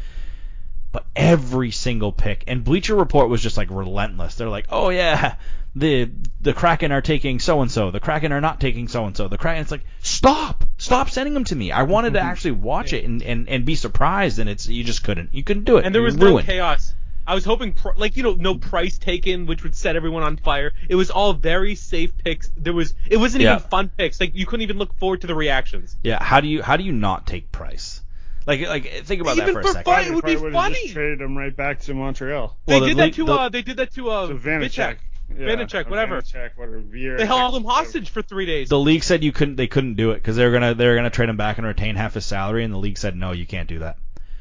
[0.94, 4.36] but every single pick and Bleacher Report was just like relentless.
[4.36, 5.36] They're like, oh yeah,
[5.76, 9.18] the the Kraken are taking so and so, the Kraken are not taking so and
[9.18, 9.28] so.
[9.28, 11.72] The Kraken, it's like stop, stop sending them to me.
[11.72, 12.26] I wanted to mhm.
[12.26, 15.34] actually watch it and, and and be surprised, and it's you just couldn't.
[15.34, 15.86] You couldn't do it.
[15.86, 16.94] And there was no chaos.
[17.26, 20.38] I was hoping, pr- like you know, no Price taken, which would set everyone on
[20.38, 20.74] fire.
[20.90, 22.52] It was all very safe picks.
[22.58, 23.56] There was, it wasn't Yeah.
[23.56, 24.20] even fun picks.
[24.20, 25.96] Like you couldn't even look forward to the reactions.
[26.04, 28.02] Yeah, how do you how do you not take Price?
[28.46, 29.84] Like like think about Even that for a for second.
[29.86, 30.76] fun- it would be funny.
[30.76, 32.58] Just traded him right back to Montreal.
[32.66, 34.70] They Well, the did that to, the- uh, they did that to, uh, So Vanecek.
[34.70, 34.98] Vanecek.
[35.40, 36.22] Yeah, Vanecek, whatever.
[36.22, 36.82] Vanecek, whatever.
[36.82, 38.68] Viera, They held him hostage for three days.
[38.70, 40.96] The league said you couldn't they couldn't do it because they were gonna they were
[40.96, 43.46] gonna trade him back and retain half his salary, and the league said no, you
[43.46, 43.98] can't do that.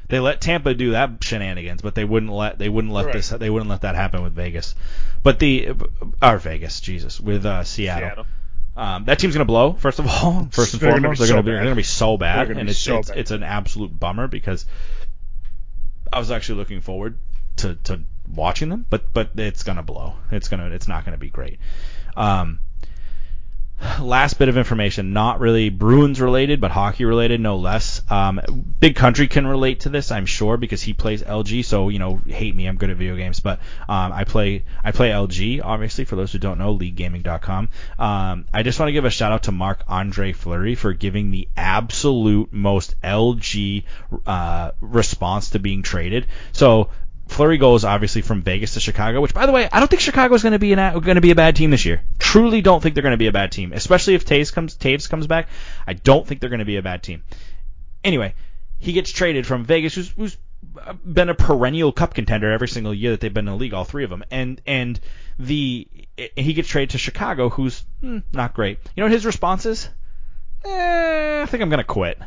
[0.09, 3.13] They let Tampa do that shenanigans, but they wouldn't let they wouldn't let Right.
[3.13, 4.75] this they wouldn't let that happen with Vegas.
[5.23, 5.69] But the
[6.21, 8.09] our Vegas, Jesus, with uh, Seattle.
[8.09, 8.25] Seattle.
[8.75, 9.73] Um, that team's gonna blow.
[9.73, 12.69] First of all, first and They're foremost, gonna be they're gonna be so bad, and
[12.69, 13.17] it's so it's, bad.
[13.17, 14.65] it's an absolute bummer because
[16.11, 17.17] I was actually looking forward
[17.57, 20.15] to, to watching them, but but it's gonna blow.
[20.31, 21.59] It's gonna it's not gonna be great.
[22.15, 22.59] Um,
[23.99, 28.01] last bit of information, not really Bruins related, but hockey related, no less.
[28.09, 28.41] Um,
[28.79, 31.65] Big Country can relate to this, I'm sure, because he plays LG.
[31.65, 33.59] So you know, hate me, I'm good at video games, but
[33.89, 35.61] um, I play I play LG.
[35.63, 37.69] Obviously, for those who don't know, LeagueGaming.com.
[37.99, 41.31] Um, I just want to give a shout out to Marc Andre Fleury for giving
[41.31, 43.83] the absolute most LG
[44.25, 46.27] uh, response to being traded.
[46.51, 46.89] So.
[47.33, 50.35] Fleury goes obviously from Vegas to Chicago, which by the way, I don't think Chicago
[50.35, 52.01] is going to be an, going to be a bad team this year.
[52.19, 55.09] Truly don't think they're going to be a bad team, especially if Toews comes Toews
[55.09, 55.49] comes back.
[55.87, 57.23] I don't think they're going to be a bad team.
[58.03, 58.35] Anyway,
[58.77, 60.37] he gets traded from Vegas, who's, who's
[61.05, 63.83] been a perennial cup contender every single year that they've been in the league, all
[63.83, 64.99] three of them, and and
[65.39, 65.87] the
[66.35, 68.79] he gets traded to Chicago, who's hmm, not great.
[68.95, 69.89] You know what his response is?
[70.65, 72.19] Eh, I think I'm gonna quit.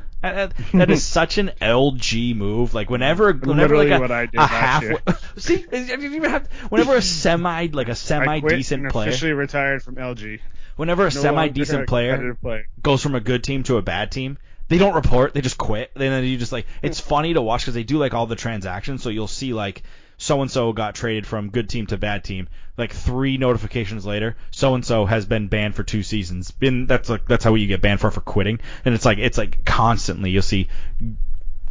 [0.72, 2.74] That is such an LG move.
[2.74, 4.98] Like whenever, whenever Literally like a, what I did a last half, year.
[5.36, 9.96] see, have you had, whenever a semi, like a semi decent player, officially retired from
[9.96, 10.40] LG.
[10.76, 12.68] whenever a No semi decent player player.
[12.82, 15.34] goes from a good team to a bad team, they don't report.
[15.34, 15.92] They just quit.
[15.94, 17.08] And Then you just like it's hmm.
[17.08, 19.02] funny to watch because they do like all the transactions.
[19.02, 19.82] So you'll see like
[20.18, 22.48] so and so got traded from good team to bad team.
[22.76, 26.50] Like three notifications later, so and so has been banned for two seasons.
[26.50, 28.60] Been that's like that's how you get banned for for quitting.
[28.84, 30.68] And it's like it's like constantly you'll see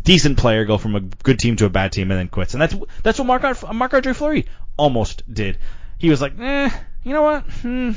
[0.04, 2.54] decent player go from a good team to a bad team and then quits.
[2.54, 4.46] And that's that's what Marc Marc Andre Fleury
[4.78, 5.58] almost did.
[5.98, 6.70] He was like, eh,
[7.04, 7.44] you know what?
[7.44, 7.92] Hmm,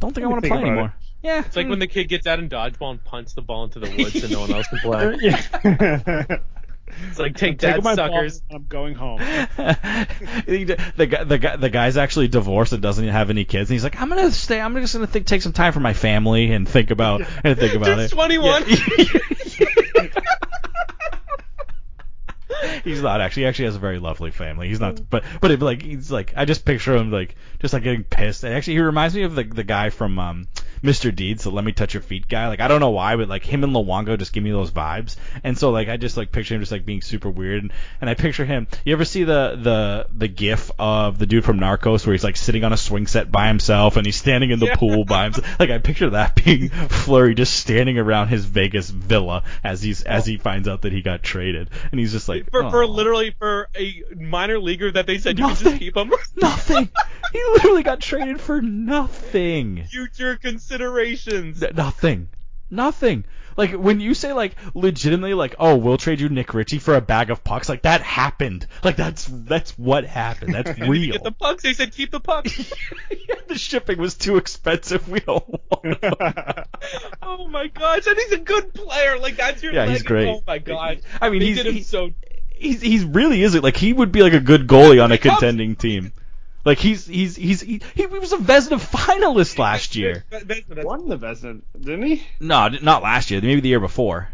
[0.00, 0.94] don't think I want to play about anymore.
[1.22, 3.80] Yeah, It's like when the kid gets out in dodgeball and punts the ball into
[3.80, 4.78] the woods and no one else can
[6.28, 6.38] play.
[6.88, 6.94] yeah.
[7.08, 8.40] It's like take Taking that, my suckers.
[8.40, 9.18] ball, I'm going home.
[9.18, 13.84] the guy, the guy, the guy's actually divorced and doesn't have any kids, and he's
[13.84, 14.60] like, I'm gonna stay.
[14.60, 17.74] I'm just gonna think, take some time for my family and think about and think
[17.74, 18.14] about Dude's it.
[18.14, 18.64] 21.
[22.84, 23.42] he's not actually.
[23.42, 24.68] He actually has a very lovely family.
[24.68, 27.82] He's not, but but it, like he's like I just picture him like just like
[27.82, 28.44] getting pissed.
[28.44, 30.48] And actually, he reminds me of the the guy from um,
[30.82, 31.14] Mr.
[31.14, 32.48] Deeds, the Let Me Touch Your Feet guy.
[32.48, 35.16] Like I don't know why, but like him and Luongo just give me those vibes.
[35.44, 37.62] And so like I just like picture him just like being super weird.
[37.62, 38.66] And, and I picture him.
[38.84, 42.36] You ever see the the the GIF of the dude from Narcos where he's like
[42.36, 44.76] sitting on a swing set by himself and he's standing in the Yeah.
[44.76, 45.58] pool by himself?
[45.60, 50.26] Like I picture that being Fleury just standing around his Vegas villa as he's as
[50.26, 53.68] he finds out that he got traded, and he's just like for, for literally for
[53.76, 55.66] a minor leaguer that they said you could Nothing.
[55.70, 56.12] just keep him.
[56.36, 56.88] nothing.
[57.32, 59.84] he literally got traded for nothing.
[59.90, 60.36] Future
[60.66, 61.62] considerations.
[61.74, 62.28] Nothing.
[62.70, 63.24] Nothing.
[63.56, 67.00] Like when you say like legitimately like oh we'll trade you Nick Ritchie for a
[67.00, 71.12] bag of pucks like that happened like that's that's what happened that's real.
[71.12, 71.62] Get the pucks.
[71.62, 72.72] They said keep the pucks.
[73.10, 75.08] yeah, the shipping was too expensive.
[75.08, 76.12] We don't want them.
[77.22, 79.18] oh my gosh, and he's a good player.
[79.18, 79.72] Like that's your.
[79.72, 80.28] Yeah, he's great.
[80.28, 81.00] Oh my god.
[81.20, 82.10] I mean they he's did him he- so.
[82.50, 85.18] he's he's really is it like he would be like a good goalie on a
[85.18, 86.12] contending team.
[86.66, 90.24] Like he's he's he's he, he was a Vezina finalist last year.
[90.30, 92.22] That- that- Won the Vezina, didn't he?
[92.40, 93.40] No, not last year.
[93.40, 94.28] Maybe the year before.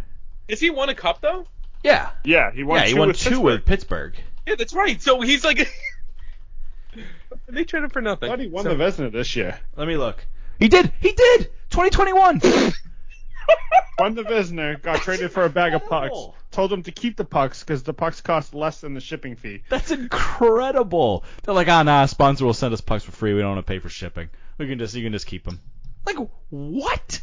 [0.49, 1.47] Has he won a cup though?
[1.85, 2.11] Yeah.
[2.25, 3.45] Yeah, he won yeah, he two won with two Pittsburgh.
[3.45, 4.15] with Pittsburgh.
[4.47, 5.01] Yeah, that's right.
[5.01, 5.69] So he's like.
[7.49, 8.29] they traded him for I nothing.
[8.31, 9.61] thought he won So- the Vezina this year.
[9.77, 10.25] Let me look.
[10.59, 10.91] He did.
[11.01, 11.51] He did.
[11.71, 12.41] 2021.
[13.99, 14.81] Won the Vezina.
[14.81, 16.13] got traded for a bag of pucks.
[16.17, 16.35] Oh.
[16.53, 16.69] Incredible.
[16.69, 19.63] Told them to keep the pucks because the pucks cost less than the shipping fee.
[19.69, 21.25] That's incredible.
[21.43, 23.35] They're like, ah, nah, sponsor will send us pucks for free.
[23.35, 24.29] We don't want to pay for shipping.
[24.59, 25.61] We can just, you can just keep them.
[26.07, 26.17] Like,
[26.51, 27.21] what?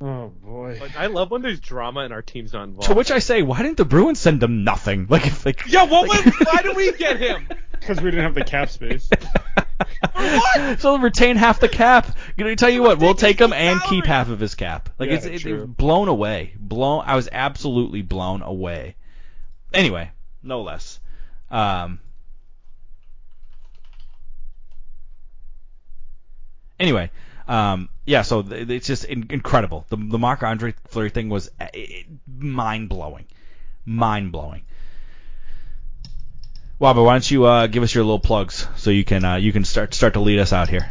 [0.00, 0.78] Oh boy.
[0.80, 2.88] Like, I love when there's drama and our team's not involved.
[2.88, 5.06] To which I say, why didn't the Bruins send them nothing?
[5.10, 6.08] Like, if like, yeah, what?
[6.08, 7.48] like- was- why did we get him?
[7.80, 9.08] Because we didn't have the cap space.
[10.12, 10.80] what?
[10.80, 12.16] so retain half the cap.
[12.36, 14.88] Gonna tell you what, we'll take him and keep half of his cap.
[14.98, 15.66] Like Yeah, it's, it's true.
[15.66, 16.54] blown away.
[16.58, 17.02] Blown.
[17.06, 18.96] I was absolutely blown away.
[19.72, 20.10] Anyway,
[20.42, 21.00] no less.
[21.50, 22.00] Um.
[26.78, 27.10] Anyway,
[27.46, 28.22] um, yeah.
[28.22, 29.84] So th- it's just in- incredible.
[29.90, 31.66] The the Marc Andre Fleury thing was uh,
[32.26, 33.26] mind blowing,
[33.84, 34.62] mind blowing.
[36.80, 39.52] Wabba, why don't you uh, give us your little plugs so you can uh, you
[39.52, 40.88] can start start to lead us out here.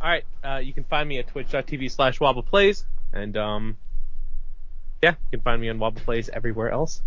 [0.00, 3.76] All right, uh, you can find me at twitch.tv slash wobbleplays, and um,
[5.00, 7.02] yeah, you can find me on wobbleplays everywhere else.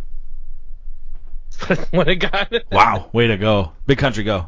[1.91, 2.53] What I got.
[2.71, 3.73] Wow, way to go.
[3.85, 4.47] Big country go.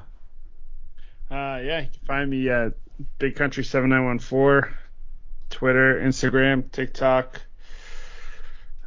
[1.29, 2.73] Uh, yeah, you can find me at
[3.19, 4.73] Big Country seven nine one four,
[5.49, 7.41] Twitter, Instagram, TikTok,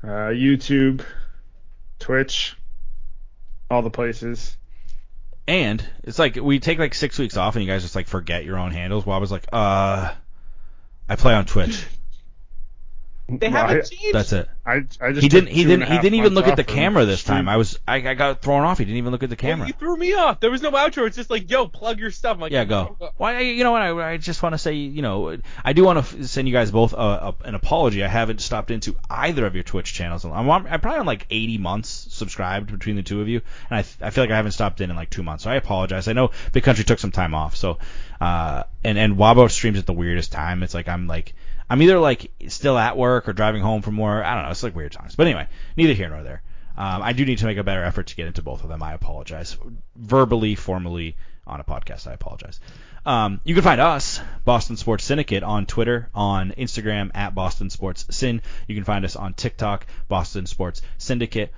[0.02, 1.04] uh, YouTube,
[1.98, 2.56] Twitch,
[3.70, 4.56] all the places.
[5.46, 8.44] And it's like we take like six weeks off and you guys just like forget
[8.44, 9.04] your own handles.
[9.04, 10.12] Well, I was like, uh,
[11.08, 11.84] I play on Twitch.
[13.38, 14.14] They Well, haven't changed.
[14.14, 14.48] That's it.
[14.66, 15.48] I, I just He didn't.
[15.48, 15.86] He didn't.
[15.88, 17.48] He didn't even look at the camera this time.
[17.48, 17.78] I was.
[17.86, 18.78] I, I got thrown off.
[18.78, 19.66] He didn't even look at the Well, camera.
[19.66, 20.40] you threw me off.
[20.40, 21.06] There was no outro.
[21.06, 22.34] It's just like, yo, plug your stuff.
[22.36, 22.96] I'm like, Yeah, go.
[23.18, 23.40] Why?
[23.40, 23.82] You know what?
[23.82, 26.70] I, I just want to say, you know, I do want to send you guys
[26.70, 28.02] both a, a, an apology.
[28.02, 30.24] I haven't stopped into either of your Twitch channels.
[30.24, 33.78] I'm, on, I'm probably on like 80 months subscribed between the two of you, and
[34.00, 35.44] I, I feel like I haven't stopped in in like two months.
[35.44, 36.08] So I apologize.
[36.08, 37.54] I know Big Country took some time off.
[37.56, 37.78] So,
[38.20, 40.62] uh, and and Wabo streams at the weirdest time.
[40.62, 41.34] It's like I'm like
[41.68, 44.24] I'm either like still at work or driving home from work.
[44.24, 44.50] I don't know.
[44.50, 45.16] It's like weird times.
[45.16, 46.42] But anyway, neither here nor there.
[46.76, 48.82] Um, I do need to make a better effort to get into both of them.
[48.82, 49.56] I apologize.
[49.96, 52.60] Verbally, formally, on a podcast, I apologize.
[53.06, 58.06] Um, you can find us, Boston Sports Syndicate, on Twitter, on Instagram, at Boston Sports
[58.10, 58.40] Syn.
[58.66, 61.52] You can find us on TikTok, Boston Sports Syndicate.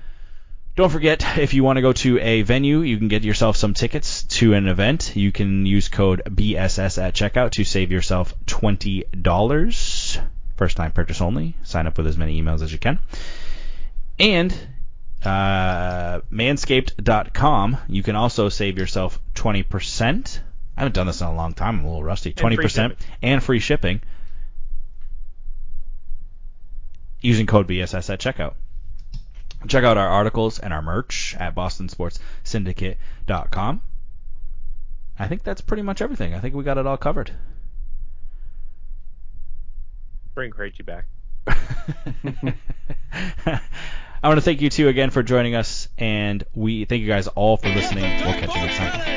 [0.76, 3.72] Don't forget, if you want to go to a venue, you can get yourself some
[3.72, 5.16] tickets to an event.
[5.16, 10.20] You can use code BSS at checkout to save yourself $20.
[10.58, 11.56] First time purchase only.
[11.62, 12.98] Sign up with as many emails as you can.
[14.18, 14.54] And
[15.24, 20.40] uh, manscaped.com, you can also save yourself 20%.
[20.76, 21.78] I haven't done this in a long time.
[21.78, 22.34] I'm a little rusty.
[22.34, 22.96] 20% shipping.
[23.22, 24.02] and free shipping
[27.22, 28.54] using code BSS at checkout.
[29.68, 33.82] Check out our articles and our merch at bostonsportssyndicate.com.
[35.18, 36.34] I think that's pretty much everything.
[36.34, 37.30] I think we got it all covered.
[40.34, 41.06] Bring Krejci back.
[44.22, 47.28] I want to thank you two again for joining us, and we thank you guys
[47.28, 48.02] all for listening.
[48.02, 49.15] We'll catch you next time.